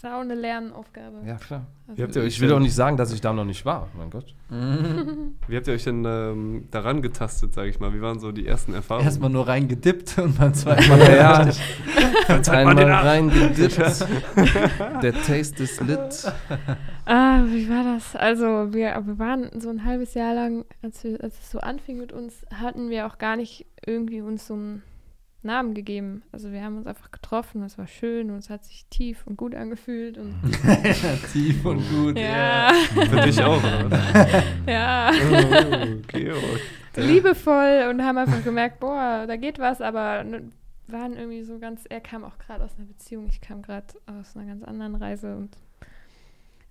[0.04, 1.18] Ein, äh, ist auch eine Lernaufgabe.
[1.26, 1.66] Ja, klar.
[1.88, 3.66] Also, Wie habt ihr euch Ich will auch nicht sagen, dass ich da noch nicht
[3.66, 4.36] war, mein Gott.
[4.50, 7.94] Wie habt ihr euch denn ähm, daran getastet, sage ich mal?
[7.94, 9.06] Wie waren so die ersten Erfahrungen?
[9.06, 10.98] Erstmal nur reingedippt und beim zweiten Mal.
[11.08, 12.52] Ja, ja.
[12.52, 14.06] Einmal reingedippt.
[15.02, 16.32] Der Taste ist lit.
[17.06, 18.16] Ah, wie war das?
[18.16, 21.98] Also, wir, wir waren so ein halbes Jahr lang, als, wir, als es so anfing
[21.98, 24.84] mit uns, hatten wir auch gar nicht irgendwie uns so einen
[25.48, 26.22] Namen gegeben.
[26.32, 29.36] Also, wir haben uns einfach getroffen, es war schön und es hat sich tief und
[29.36, 30.18] gut angefühlt.
[30.20, 30.36] Und
[31.34, 32.18] Tief und gut.
[32.18, 32.72] ja,
[33.10, 34.00] Für dich auch, oder?
[34.68, 36.58] ja, Oh, okay, oh.
[37.02, 40.24] liebevoll und haben einfach gemerkt, boah, da geht was, aber
[40.88, 44.36] waren irgendwie so ganz, er kam auch gerade aus einer Beziehung, ich kam gerade aus
[44.36, 45.58] einer ganz anderen Reise und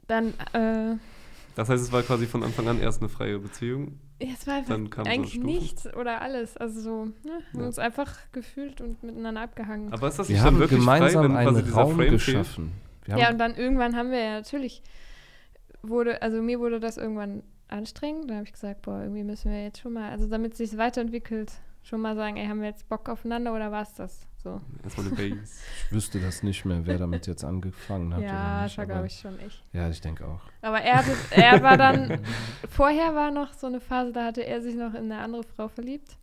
[0.07, 0.97] dann, äh,
[1.55, 3.99] Das heißt, es war quasi von Anfang an erst eine freie Beziehung.
[4.20, 5.46] Ja, es war einfach so eigentlich Stufen.
[5.46, 6.56] nichts oder alles.
[6.56, 7.66] Also so, ne, wir haben Ja.
[7.66, 9.92] uns einfach gefühlt und miteinander abgehangen.
[9.92, 12.72] Aber ist das Wir nicht haben wirklich frei, gemeinsam quasi einen Raum Frame geschaffen.
[13.04, 14.82] Wir ja, und dann irgendwann haben wir ja natürlich,
[15.82, 18.30] wurde, also mir wurde das irgendwann anstrengend.
[18.30, 20.76] Da habe ich gesagt, boah, irgendwie müssen wir jetzt schon mal, also damit es sich
[20.78, 21.52] weiterentwickelt,
[21.82, 24.26] schon mal sagen, ey, haben wir jetzt Bock aufeinander oder war es das?
[24.47, 24.61] So.
[24.84, 25.40] Erstmal eine Base.
[25.86, 28.22] ich wüsste das nicht mehr, wer damit jetzt angefangen hat.
[28.22, 29.61] ja, das war, glaube ich, schon ich.
[29.72, 30.40] Ja, ich denke auch.
[30.62, 32.20] Aber er, hatte, er war dann,
[32.70, 35.66] vorher war noch so eine Phase, da hatte er sich noch in eine andere Frau
[35.66, 36.16] verliebt.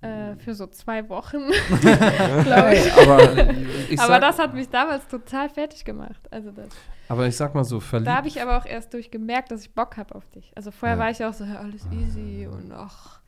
[0.00, 1.38] Äh, für so zwei Wochen,
[1.80, 2.92] glaube ich.
[2.94, 3.50] aber
[3.90, 6.22] ich aber sag, das hat mich damals total fertig gemacht.
[6.30, 6.68] Also das.
[7.08, 8.08] aber ich sag mal so, verliebt.
[8.08, 10.52] Da habe ich aber auch erst durch gemerkt, dass ich Bock habe auf dich.
[10.56, 11.02] Also vorher Ja.
[11.02, 13.20] war ich auch so, ja, alles easy und ach,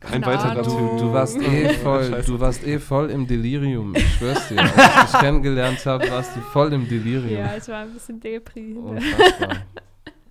[0.00, 0.96] Kein keine weiterer Ahnung.
[0.98, 4.60] Du, du, warst eh voll, du warst eh voll im Delirium, ich schwör's dir.
[4.60, 7.38] Als ich dich kennengelernt habe, warst du voll im Delirium.
[7.38, 8.74] Ja, ich war ein bisschen Depri.
[8.74, 9.56] Unfassbar.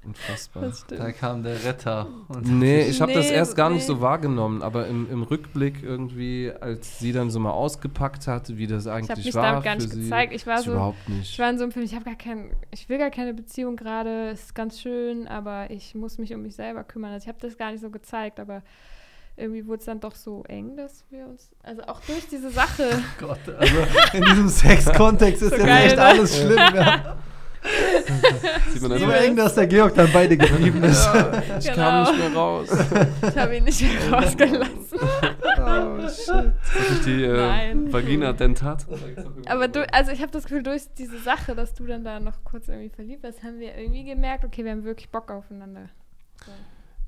[0.05, 0.63] Unfassbar.
[0.63, 0.85] Das.
[0.85, 2.07] Da kam der Retter.
[2.27, 3.87] Und Nee, ich habe das Nee, erst gar nicht nee.
[3.87, 8.67] so wahrgenommen, aber im, im Rückblick irgendwie, als sie dann so mal ausgepackt hat, wie
[8.67, 10.33] das Ich habe eigentlich mich war damit gar nicht sie, gezeigt.
[10.33, 11.39] Ich war so, überhaupt ich nicht.
[11.39, 14.29] war in so einem Film, ich habe gar kein, ich will gar keine Beziehung gerade,
[14.29, 17.11] es ist ganz schön, aber ich muss mich um mich selber kümmern.
[17.11, 18.61] Also ich habe das gar nicht so gezeigt, aber
[19.37, 22.83] irgendwie wurde es dann doch so eng, dass wir uns, also auch durch diese Sache,
[23.19, 23.75] Gott, also
[24.13, 26.01] in diesem Sex-Kontext ist So jetzt geil, echt ne?
[26.03, 26.57] alles schlimm.
[26.57, 27.17] Ja.
[28.71, 31.07] Sieht man So eng, dass der Georg dann beide geblieben ist.
[31.59, 31.75] Ich Genau.
[31.75, 32.69] kam nicht mehr raus.
[33.27, 34.99] ich habe ihn nicht mehr rausgelassen.
[35.57, 36.53] Oh, shit.
[36.87, 37.91] durch die äh.
[37.91, 38.85] Vagina-Dentat.
[39.47, 42.43] Aber du, also ich habe das Gefühl, durch diese Sache, dass du dann da noch
[42.43, 45.89] kurz irgendwie verliebt warst, haben wir irgendwie gemerkt, okay, wir haben wirklich Bock aufeinander.
[46.45, 46.51] So.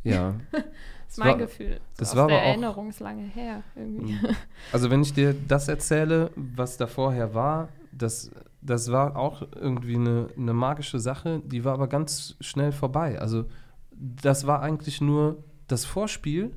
[0.03, 0.35] Ja.
[1.09, 1.73] Das Das ist mein war- Gefühl.
[1.75, 4.11] So das aus war der aber auch- Erinnerung ist lange her irgendwie.
[4.13, 4.35] Mhm.
[4.73, 8.29] Also wenn ich dir das erzähle, was da vorher war, das,
[8.61, 13.19] das war auch irgendwie eine, eine magische Sache, die war aber ganz schnell vorbei.
[13.19, 13.45] Also
[13.91, 16.51] das war eigentlich nur das Vorspiel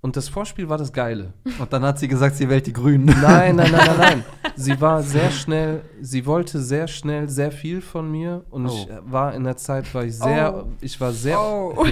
[0.00, 1.32] und das Vorspiel war das Geile.
[1.60, 3.04] Und dann hat sie gesagt, sie wählt die Grünen.
[3.06, 4.24] Nein, nein, nein, nein, nein.
[4.56, 8.98] Sie war sehr schnell, sie wollte sehr schnell sehr viel von mir und ich Oh.
[9.04, 10.68] war in der Zeit, war ich sehr, Oh.
[10.82, 11.86] ich war sehr, Oh.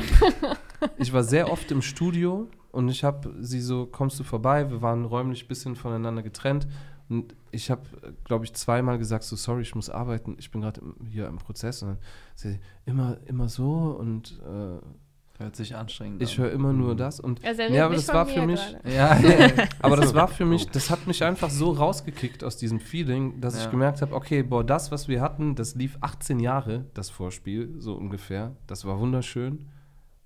[0.99, 4.71] ich war sehr oft im Studio und ich habe sie so, kommst du vorbei?
[4.71, 6.67] Wir waren räumlich ein bisschen voneinander getrennt
[7.09, 7.83] und ich habe,
[8.25, 11.83] glaube ich, zweimal gesagt, so sorry, ich muss arbeiten, ich bin gerade hier im Prozess
[11.83, 11.99] und dann
[12.37, 14.79] sie immer, immer so und äh,
[15.41, 18.45] Hört sich anstrengend Ich höre immer nur das und Also Ja, aber das war für
[18.47, 19.49] mich- ja, ja.
[19.81, 23.57] Aber das war für mich, das hat mich einfach so rausgekickt aus diesem Feeling, dass
[23.57, 23.65] Ja.
[23.65, 27.75] ich gemerkt habe, okay, boah, das, was wir hatten, das lief 18 Jahre, das Vorspiel,
[27.79, 28.55] so ungefähr.
[28.67, 29.65] Das war wunderschön.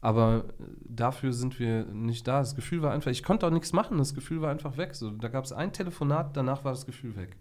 [0.05, 0.45] Aber
[0.85, 2.41] dafür sind wir nicht da.
[2.41, 4.95] Das Gefühl war einfach, ich konnte auch nichts machen, das Gefühl war einfach weg.
[4.95, 7.37] So, da gab es ein Telefonat, danach war das Gefühl weg.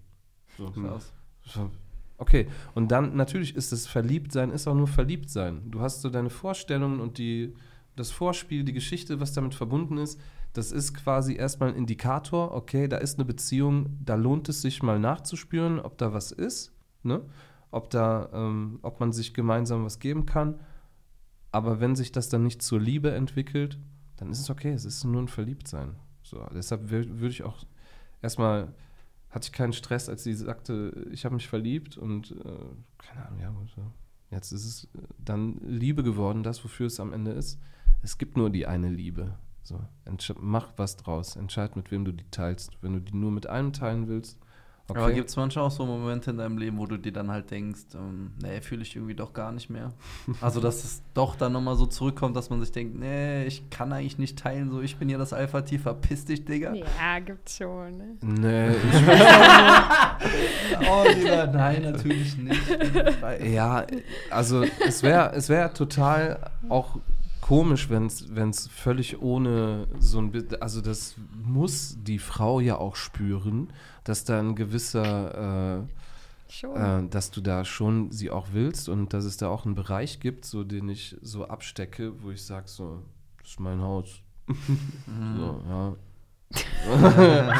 [0.57, 0.71] So.
[0.71, 1.11] Krass.
[1.45, 1.69] So,
[2.17, 5.71] Okay, und dann natürlich ist es Verliebtsein, ist auch nur Verliebtsein.
[5.71, 7.53] Du hast so deine Vorstellungen und die,
[7.97, 10.21] das Vorspiel, die Geschichte, was damit verbunden ist,
[10.53, 14.81] das ist quasi erstmal ein Indikator, okay, da ist eine Beziehung, da lohnt es sich
[14.81, 17.23] mal nachzuspüren, ob da was ist, ne?
[17.71, 20.61] ob, da, ähm, ob man sich gemeinsam was geben kann.
[21.53, 23.79] Aber wenn sich das dann nicht zur Liebe entwickelt,
[24.17, 25.95] dann ist es okay, es ist nur ein Verliebtsein.
[26.23, 27.63] So, deshalb wür- würde ich auch
[28.21, 28.73] erstmal
[29.29, 32.35] hatte ich keinen Stress, als sie sagte, ich habe mich verliebt und äh,
[32.99, 33.91] keine Ahnung, ja,
[34.29, 37.59] jetzt ist es äh, dann Liebe geworden, das, wofür es am Ende ist.
[38.03, 39.37] Es gibt nur die eine Liebe.
[39.63, 39.79] So,
[40.39, 42.77] mach was draus, entscheid, mit wem du die teilst.
[42.81, 44.37] Wenn du die nur mit einem teilen willst,
[44.87, 44.99] okay.
[44.99, 47.51] Aber gibt es manchmal auch so Momente in deinem Leben, wo du dir dann halt
[47.51, 49.91] denkst, ähm, nee, fühle ich irgendwie doch gar nicht mehr.
[50.41, 53.93] Also, dass es doch dann nochmal so zurückkommt, dass man sich denkt, nee, ich kann
[53.93, 56.73] eigentlich nicht teilen, so ich bin ja das Alpha-Tier, verpiss dich, Digga.
[56.73, 57.97] Ja, gibt's schon.
[57.97, 58.17] Ne?
[58.21, 59.01] Nee, ich,
[60.89, 62.61] Oh, lieber, nein, natürlich nicht.
[63.45, 63.85] ja,
[64.29, 66.97] also es wäre es wär total auch
[67.43, 72.95] komisch, wenn es völlig ohne so ein Bi- also das muss die Frau ja auch
[72.95, 73.71] spüren,
[74.05, 75.83] dass da ein gewisser äh,
[76.65, 80.19] äh, dass du da schon sie auch willst und dass es da auch einen Bereich
[80.19, 83.01] gibt, so den ich so abstecke, wo ich sage so,
[83.41, 84.21] das ist mein Haus.
[84.47, 85.95] so, ja.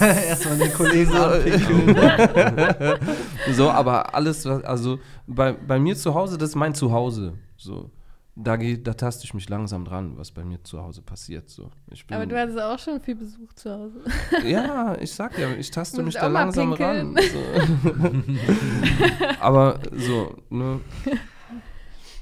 [0.00, 1.12] Erstmal den Kollegen
[3.52, 7.34] so, aber alles, was, also bei, bei mir zu Hause, das ist mein Zuhause.
[7.56, 7.90] So.
[8.34, 11.50] Da, geh, da taste ich mich langsam dran, was bei mir zu Hause passiert.
[11.50, 11.70] So.
[11.90, 14.00] Ich bin, Aber du hattest auch schon viel Besuch zu Hause.
[14.46, 17.14] Ja, ich sag ja, ich taste mich ich da langsam ran.
[17.14, 17.40] So.
[19.40, 20.80] Aber so, ne?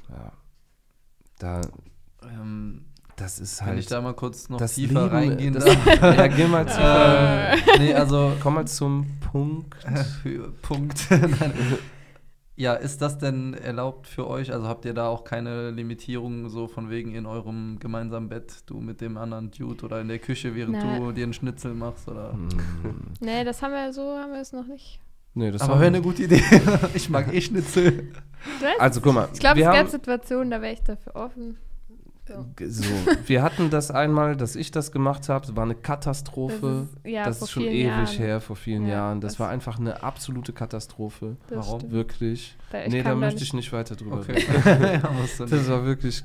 [0.09, 0.33] Ja.
[1.39, 1.61] Da,
[2.25, 3.79] ähm, das ist kann halt.
[3.79, 5.55] ich da mal kurz noch das tiefer Leben, reingehen?
[5.55, 5.75] das, da?
[6.15, 7.79] ja, geh mal tiefer.
[7.79, 9.77] nee, also Komm mal zum Punkt.
[10.63, 11.07] Punkt.
[11.11, 11.79] Nein.
[12.61, 14.53] Ja, ist das denn erlaubt für euch?
[14.53, 18.81] Also habt ihr da auch keine Limitierungen so von wegen in eurem gemeinsamen Bett, du
[18.81, 21.01] mit dem anderen Dude oder in der Küche, während Nein.
[21.01, 22.07] du dir einen Schnitzel machst?
[22.07, 22.33] Oder?
[22.33, 22.49] Hm.
[23.21, 25.01] Nee, das haben wir so, haben wir es noch nicht.
[25.33, 26.43] Nee, das Aber wäre eine gute Idee.
[26.95, 28.13] ich mag eh Schnitzel.
[28.61, 31.57] Weißt, Also guck mal, ich glaube, es gab Situationen, da wäre ich dafür offen.
[32.31, 32.47] So.
[32.69, 32.85] so,
[33.27, 36.87] wir hatten das einmal, dass ich das gemacht habe, das war eine Katastrophe.
[36.93, 38.07] Das ist- ja, das vor ist schon ewig Jahren.
[38.07, 39.21] her, vor vielen Ja, Jahren.
[39.21, 41.37] Das, das- war einfach eine absolute Katastrophe.
[41.49, 41.81] Das Warum?
[41.81, 41.93] stimmt.
[41.93, 42.57] Wirklich.
[42.71, 44.33] Da- nee, da möchte nicht- ich nicht weiter drüber Okay.
[44.33, 45.03] reden.
[45.51, 46.25] Das war wirklich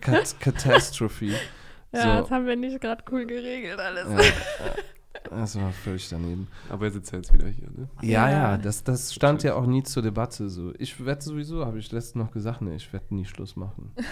[0.00, 1.32] Kat Katastrophe.
[1.92, 4.06] Ja, so, das haben wir nicht gerade cool geregelt alles.
[5.28, 6.48] ja, ja, das war völlig daneben.
[6.68, 7.88] Aber er sitzt ja jetzt wieder hier, ne?
[8.02, 8.30] Ja, Ja.
[8.30, 10.48] ja, das, das stand ja auch nie zur Debatte.
[10.48, 10.72] So.
[10.78, 13.92] Ich werde sowieso, habe ich letztens noch gesagt, nee, ich werde nie Schluss machen.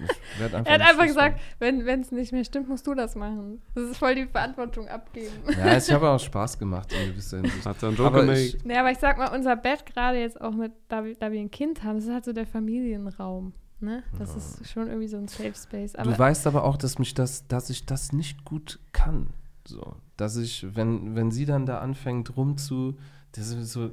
[0.00, 3.16] Ich werd Er hat einfach Schluss gesagt, wenn es nicht mehr stimmt, musst du das
[3.16, 3.60] machen.
[3.74, 5.34] Das ist voll die Verantwortung abgeben.
[5.44, 5.58] machen.
[5.58, 7.66] Ja, es hat aber auch Spaß gemacht in gewisser Hinsicht.
[7.66, 10.70] Hat Joke Aber ich, Nee, aber ich sag mal, unser Bett gerade jetzt auch mit,
[10.88, 13.52] da wir, da wir ein Kind haben, das ist halt so der Familienraum.
[13.80, 14.02] Ne?
[14.18, 15.94] Das ist schon irgendwie so ein Safe Space.
[15.94, 19.28] Aber du weißt aber auch, dass mich das, dass ich das nicht gut kann.
[19.68, 22.96] So, dass ich, wenn, wenn sie dann da anfängt rumzu,
[23.32, 23.90] das ist so,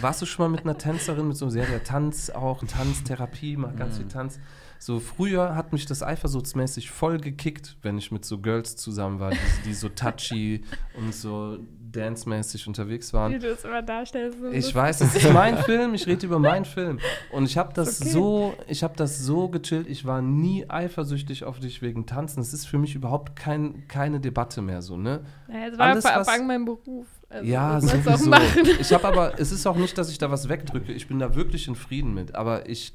[0.00, 3.74] warst du schon mal mit einer Tänzerin, mit so einer Serie Tanz auch, Tanztherapie, mal
[3.74, 4.40] ganz viel Tanz.
[4.78, 9.32] So früher hat mich das eifersuchtsmäßig voll gekickt, wenn ich mit so Girls zusammen war,
[9.32, 10.64] die, die so touchy
[10.96, 11.58] und so
[11.92, 13.32] dance-mäßig unterwegs waren.
[13.32, 14.38] wie du es immer darstellst.
[14.52, 16.98] Ich weiß, es ist mein Film, ich rede über meinen Film.
[17.32, 18.10] Und ich habe das okay.
[18.10, 22.40] so, ich habe das so gechillt, ich war nie eifersüchtig auf dich wegen Tanzen.
[22.40, 25.20] Es ist für mich überhaupt kein, keine Debatte mehr so, ne?
[25.48, 27.06] Naja, es war alles, was- Anfang mein Beruf.
[27.28, 28.32] Also, ja, sowieso.
[28.80, 30.92] Ich habe aber, es ist auch nicht, dass ich da was wegdrücke.
[30.92, 32.34] Ich bin da wirklich in Frieden mit.
[32.34, 32.92] Aber ich,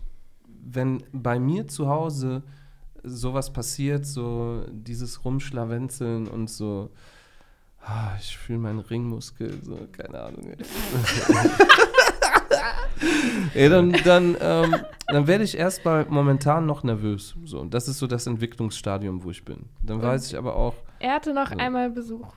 [0.47, 2.43] wenn bei mir zu Hause
[3.03, 6.89] sowas passiert, so dieses Rumschlawenzeln und so,
[7.85, 10.51] ah, ich fühle meinen Ringmuskel, so, keine Ahnung.
[13.53, 13.69] Ey.
[13.69, 14.75] Dann dann, ähm,
[15.07, 17.35] dann werde ich erstmal momentan noch nervös.
[17.45, 19.65] So, und das ist so das Entwicklungsstadium, wo ich bin.
[19.83, 21.57] Dann weiß ich aber auch, Er hatte noch So.
[21.57, 22.33] einmal Besuch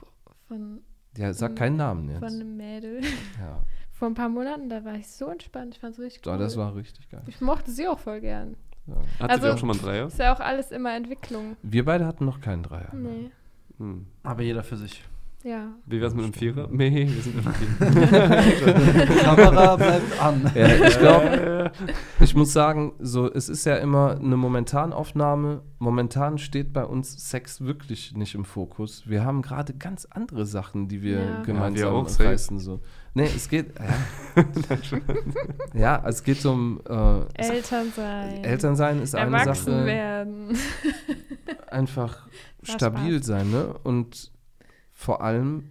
[0.47, 0.81] von,
[1.17, 2.33] ja, sag keinen Namen von jetzt.
[2.35, 3.01] einem Mädel
[3.39, 4.69] Ja, vor ein paar Monaten.
[4.69, 5.75] Da war ich so entspannt.
[5.75, 6.37] Ich fand es richtig so, cool.
[6.37, 7.23] das war richtig geil.
[7.27, 8.55] ich mochte sie auch voll gern.
[8.87, 8.95] Ja.
[9.19, 10.07] Hattet Also- ihr auch schon mal einen Dreier?
[10.07, 11.55] Ist ja auch alles immer Entwicklung.
[11.63, 12.89] Wir beide hatten noch keinen Dreier.
[12.93, 13.31] Nee.
[13.77, 14.07] Hm.
[14.23, 15.03] Aber jeder für sich.
[15.43, 15.73] Ja.
[15.85, 16.67] Wie wär's mit einem Vierer?
[16.69, 17.77] Nee, wir sind im Team.
[19.23, 20.51] Kamera bleibt an.
[20.53, 21.71] Ja, ich glaube,
[22.19, 25.61] ich muss sagen, so, es ist ja immer eine Momentanaufnahme.
[25.77, 29.07] Momentan steht bei uns Sex wirklich nicht im Fokus.
[29.07, 31.41] Wir haben gerade ganz andere Sachen, die wir Ja.
[31.43, 32.59] gemeinsam Ja, wir reißen.
[32.59, 32.81] So.
[33.13, 33.73] Nee, es geht.
[33.79, 34.43] Ja,
[35.73, 38.43] ja es geht um äh, Eltern sein.
[38.43, 39.85] Elternsein ist eine Erwachsen Sache.
[39.85, 40.57] werden.
[41.69, 42.27] Einfach
[42.61, 43.25] War stabil Spaß.
[43.25, 43.73] sein, ne?
[43.83, 44.31] Und
[44.99, 45.63] vor allem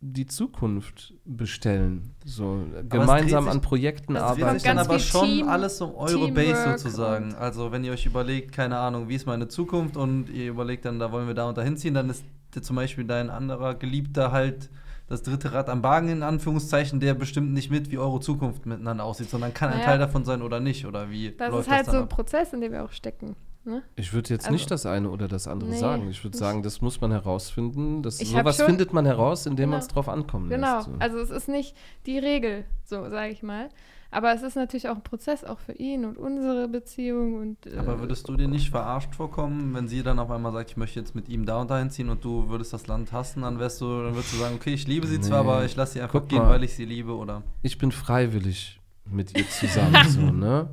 [0.00, 2.14] die Zukunft bestellen.
[2.24, 4.58] So gemeinsam sich- an Projekten Das arbeiten.
[4.60, 7.34] sich dann aber schon Team- alles um eure Teamwork Base sozusagen.
[7.34, 11.00] Also wenn ihr euch überlegt, keine Ahnung, wie ist meine Zukunft und ihr überlegt dann,
[11.00, 12.24] da wollen wir da und da hinziehen, dann ist
[12.60, 14.70] zum Beispiel dein anderer Geliebter halt
[15.08, 19.02] das dritte Rad am Wagen in Anführungszeichen, der bestimmt nicht mit, wie eure Zukunft miteinander
[19.04, 19.86] aussieht, sondern kann ein Naja.
[19.90, 22.10] Teil davon sein oder nicht oder wie Das läuft ist halt das so ein ab?
[22.10, 23.34] Prozess, in dem wir auch stecken.
[23.66, 23.82] Ne?
[23.96, 26.08] Ich würde jetzt Also- nicht das eine oder das andere Nee, sagen.
[26.08, 28.02] Ich würde sagen, das muss man herausfinden.
[28.02, 29.70] Das, Ich sowas schon- findet man heraus, indem Genau.
[29.72, 30.76] man es drauf ankommen Genau.
[30.76, 30.86] lässt.
[30.86, 30.92] So.
[31.00, 33.68] Also es ist nicht die Regel, so sage ich mal.
[34.12, 37.34] Aber es ist natürlich auch ein Prozess, auch für ihn und unsere Beziehung.
[37.34, 40.70] Und, äh, Aber würdest du dir nicht verarscht vorkommen, wenn sie dann auf einmal sagt,
[40.70, 43.42] ich möchte jetzt mit ihm da und da hinziehen und du würdest das Land hassen,
[43.42, 45.50] dann wärst du, dann würdest du sagen, okay, ich liebe sie zwar, Nee.
[45.50, 46.50] aber ich lasse sie einfach Guck gehen, mal.
[46.50, 47.42] weil ich sie liebe oder.
[47.62, 50.68] ich bin freiwillig mit ihr zusammen, so, ne?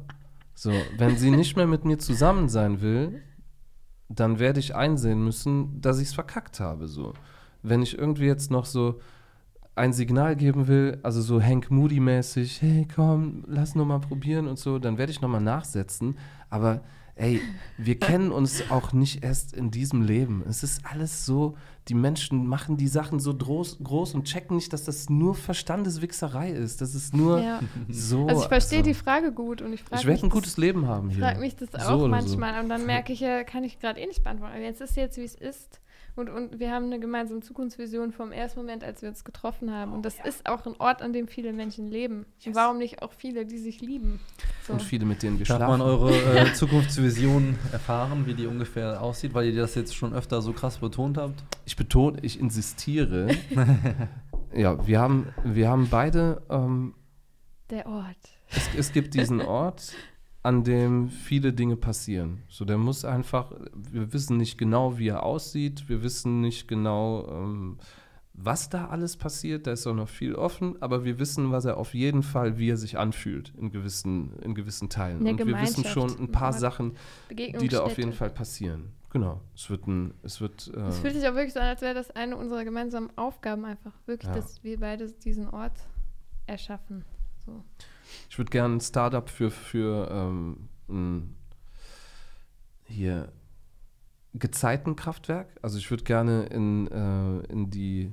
[0.64, 3.22] So, wenn sie nicht mehr mit mir zusammen sein will,
[4.08, 7.12] dann werde ich einsehen müssen, dass ich es verkackt habe, so.
[7.64, 9.02] Wenn ich irgendwie jetzt noch so
[9.76, 14.58] ein Signal geben will, also so Hank Moody-mäßig, hey, komm, lass nur mal probieren und
[14.58, 16.18] so, dann werde ich noch mal nachsetzen.
[16.50, 16.80] Aber
[17.16, 17.42] ey,
[17.78, 20.44] wir kennen uns auch nicht erst in diesem Leben.
[20.48, 21.56] Es ist alles so,
[21.88, 26.52] die Menschen machen die Sachen so groß, groß und checken nicht, dass das nur Verstandeswichserei
[26.52, 26.82] ist.
[26.82, 27.60] Das ist nur ja.
[27.90, 28.28] so.
[28.28, 30.88] Also ich verstehe also, die Frage gut und ich frage Ich werde ein gutes Leben
[30.88, 31.20] haben hier.
[31.20, 32.08] frag mich das So auch so.
[32.08, 32.62] manchmal.
[32.62, 34.62] Und dann merke ich ja, kann ich gerade eh nicht beantworten.
[34.62, 35.82] Jetzt ist jetzt, wie es ist.
[36.16, 39.94] Und, und wir haben eine gemeinsame Zukunftsvision vom ersten Moment, als wir uns getroffen haben.
[39.94, 42.28] Und das ist auch ein Ort, an dem viele Menschen leben.
[42.46, 44.20] Und warum nicht auch viele, die sich lieben?
[44.68, 44.74] So.
[44.74, 45.80] Und viele, mit denen wir Darf schlafen.
[45.80, 50.44] man eure äh, Zukunftsvision erfahren, wie die ungefähr aussieht, weil ihr das jetzt schon öfter
[50.44, 51.44] so krass betont habt?
[51.66, 53.30] Ich betone, ich insistiere.
[54.56, 56.94] ja, wir haben, wir haben beide, ähm,
[57.72, 58.18] Der Ort.
[58.52, 59.94] es, es gibt diesen Ort,
[60.44, 62.44] an dem viele Dinge passieren.
[62.50, 67.28] So, der muss einfach, wir wissen nicht genau, wie er aussieht, wir wissen nicht genau,
[67.30, 67.78] ähm,
[68.34, 71.78] was da alles passiert, da ist auch noch viel offen, aber wir wissen, was er
[71.78, 75.20] auf jeden Fall, wie er sich anfühlt in gewissen, in gewissen Teilen.
[75.20, 76.52] Eine Und wir wissen schon ein paar.
[76.52, 76.98] Sachen,
[77.30, 78.92] die da auf jeden Fall passieren.
[79.12, 79.40] Genau.
[79.56, 80.72] Es wird ein, es wird.
[80.76, 83.64] Äh, Es fühlt sich auch wirklich so an, als wäre das eine unserer gemeinsamen Aufgaben
[83.66, 83.94] einfach.
[84.08, 84.36] Wirklich, Ja.
[84.36, 85.78] dass wir beide diesen Ort
[86.48, 87.06] erschaffen.
[87.46, 87.64] So.
[88.30, 91.36] Ich würde gerne ein Startup für, für ähm, ein,
[92.86, 93.32] hier
[94.34, 95.48] Gezeitenkraftwerk.
[95.62, 98.12] Also ich würde gerne in, äh, in die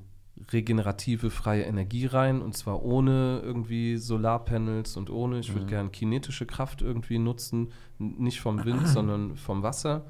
[0.52, 5.38] regenerative freie Energie rein und zwar ohne irgendwie Solarpanels und ohne.
[5.40, 5.70] Ich würde Mhm.
[5.70, 10.04] gerne kinetische Kraft irgendwie nutzen, nicht vom Wind, sondern vom Wasser.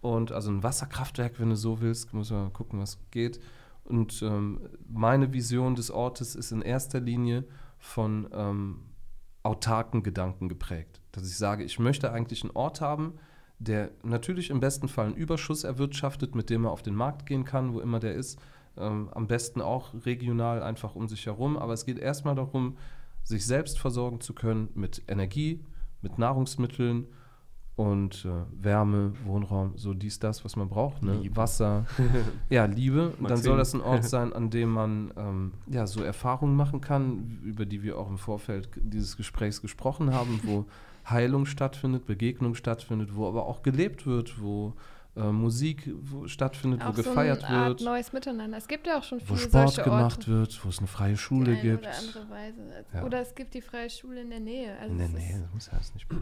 [0.00, 3.40] Und also ein Wasserkraftwerk, wenn du so willst, muss man mal gucken, was geht.
[3.84, 7.44] Und ähm, meine Vision des Ortes ist in erster Linie
[7.78, 8.80] von ähm,
[9.48, 11.00] autarken Gedanken geprägt.
[11.12, 13.14] Dass ich sage, ich möchte eigentlich einen Ort haben,
[13.58, 17.44] der natürlich im besten Fall einen Überschuss erwirtschaftet, mit dem er auf den Markt gehen
[17.44, 18.38] kann, wo immer der ist.
[18.76, 21.56] Ähm, am besten auch regional einfach um sich herum.
[21.56, 22.76] Aber es geht erstmal darum,
[23.24, 25.64] sich selbst versorgen zu können mit Energie,
[26.02, 27.06] mit Nahrungsmitteln
[27.78, 31.00] und äh, Wärme, Wohnraum, so dies, das, was man braucht.
[31.00, 31.14] Ne?
[31.22, 31.36] Liebe.
[31.36, 31.86] Wasser.
[32.50, 33.14] ja, Liebe.
[33.22, 37.38] Dann soll das ein Ort sein, an dem man ähm, ja, so Erfahrungen machen kann,
[37.44, 40.64] über die wir auch im Vorfeld dieses Gesprächs gesprochen haben, wo
[41.08, 44.74] Heilung stattfindet, Begegnung stattfindet, wo aber auch gelebt wird, wo
[45.18, 48.56] äh, Musik wo stattfindet, wo Auch so gefeiert eine Art wird, neues Miteinander.
[48.58, 50.26] Es gibt ja auch schon wo viele Sport solche gemacht Orte.
[50.28, 51.82] wird, wo es eine freie Schule die eine gibt.
[51.86, 52.84] Oder andere Weise.
[52.94, 53.02] Ja.
[53.04, 54.72] Oder es gibt die freie Schule in der Nähe.
[54.80, 56.06] Also es nee, ist- das muss ja alles nicht.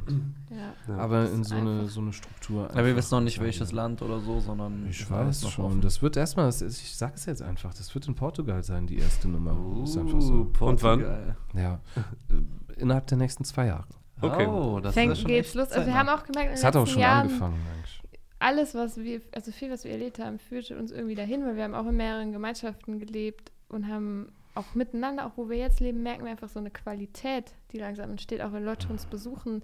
[0.51, 0.72] Ja.
[0.94, 0.99] Ja.
[1.01, 2.68] Aber in so eine, so eine Struktur.
[2.74, 5.64] Ja, wir wissen noch nicht welches Land oder so, sondern Ich weiß noch schon.
[5.66, 5.80] offen.
[5.80, 9.28] Das wird erstmal, ich sag es jetzt einfach, das wird in Portugal sein, die erste
[9.28, 9.82] Nummer.
[9.82, 10.44] ist einfach Uh, so.
[10.53, 11.36] Portugal.
[11.55, 11.80] Ja.
[11.97, 13.86] Äh, Innerhalb der nächsten zwei Jahre.
[14.20, 14.47] Okay.
[14.47, 15.70] Oh, das Fängt, ist schon geht's los.
[15.72, 18.03] Also wir haben auch gemerkt, in den Es hat auch schon Jahren, angefangen eigentlich.
[18.39, 21.64] Alles, was wir, also viel, was wir erlebt haben, führte uns irgendwie dahin, weil wir
[21.64, 26.03] haben auch in mehreren Gemeinschaften gelebt und haben auch miteinander, auch wo wir jetzt leben,
[26.03, 29.62] merken wir einfach so eine Qualität, die langsam entsteht, auch wenn Leute uns besuchen,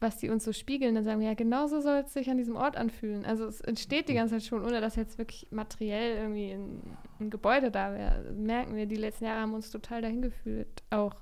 [0.00, 2.56] was die uns so spiegeln, dann sagen wir, ja, genauso soll es sich an diesem
[2.56, 3.24] Ort anfühlen.
[3.24, 6.82] Also es entsteht die ganze Zeit schon, ohne dass jetzt wirklich materiell irgendwie ein,
[7.20, 8.32] ein Gebäude da wäre.
[8.32, 10.82] Merken wir, die letzten Jahre haben uns total dahin gefühlt.
[10.90, 11.14] Auch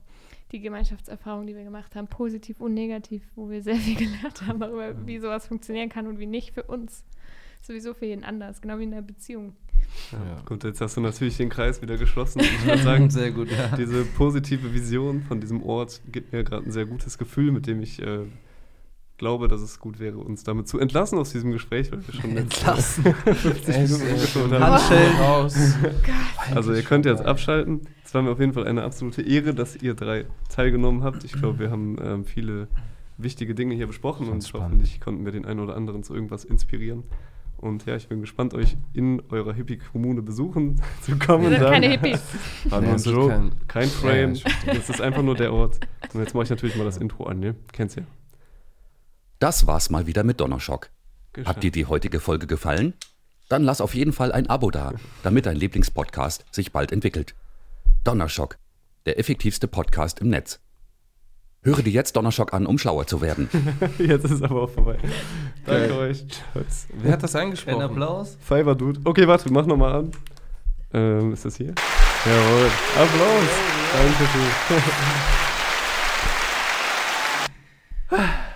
[0.52, 4.60] die Gemeinschaftserfahrungen, die wir gemacht haben, positiv und negativ, wo wir sehr viel gelernt haben
[4.60, 7.04] darüber, wie sowas funktionieren kann und wie nicht für uns.
[7.62, 9.54] Sowieso für jeden anders, genau wie in einer Beziehung.
[10.10, 10.18] Ja.
[10.18, 10.42] Ja.
[10.44, 12.40] Gut, jetzt hast du natürlich den Kreis wieder geschlossen.
[12.40, 13.76] Ich würde sagen, Sehr gut, ja.
[13.76, 17.80] diese positive Vision von diesem Ort gibt mir gerade ein sehr gutes Gefühl, mit dem
[17.80, 18.26] ich äh,
[19.22, 22.36] glaube, dass es gut wäre, uns damit zu entlassen aus diesem Gespräch, weil wir schon
[22.36, 23.04] Entlassen.
[23.04, 24.64] 50 Minuten angeschaut haben.
[24.64, 25.16] Handschellen.
[25.16, 25.56] raus.
[26.52, 27.82] Also ihr könnt jetzt abschalten.
[28.04, 31.22] Es war mir auf jeden Fall eine absolute Ehre, dass ihr drei teilgenommen habt.
[31.22, 32.66] Ich glaube, wir haben ähm, viele
[33.16, 34.66] wichtige Dinge hier besprochen und spannend.
[34.72, 37.04] hoffentlich konnten wir den einen oder anderen zu irgendwas inspirieren.
[37.58, 41.44] Und ja, ich bin gespannt, euch in eurer Hippie-Kommune besuchen zu kommen.
[41.44, 42.20] Wir sind dann- keine Hippies.
[42.64, 44.34] War Nee, nur ein Joke, kein- kein, Frame.
[44.34, 45.78] Ja, das ist einfach nur der Ort.
[46.12, 47.54] Und jetzt mache ich natürlich mal das Intro an, ne?
[47.70, 48.02] Kennst ja.
[49.42, 50.90] Das war's mal wieder mit Donnerschock.
[51.32, 51.56] Geschafft.
[51.56, 52.94] Hat dir die heutige Folge gefallen?
[53.48, 54.92] Dann lass auf jeden Fall ein Abo da,
[55.24, 57.34] damit dein Lieblingspodcast sich bald entwickelt.
[58.04, 58.56] Donnerschock,
[59.04, 60.60] der effektivste Podcast im Netz.
[61.64, 63.48] Höre dir jetzt Donnerschock an, um schlauer zu werden.
[63.98, 64.96] Jetzt ist es aber auch vorbei.
[65.66, 66.24] Danke euch.
[66.28, 66.86] Tschüss.
[66.92, 67.82] Wer hat das Ein eingesprochen?
[67.82, 68.36] Applaus.
[68.40, 69.00] Fiverr Dude.
[69.02, 70.12] Okay, warte, mach nochmal an.
[70.92, 71.74] Ähm, ist das hier?
[72.26, 72.70] Jawohl.
[72.96, 73.48] Applaus.
[78.08, 78.38] Dankeschön.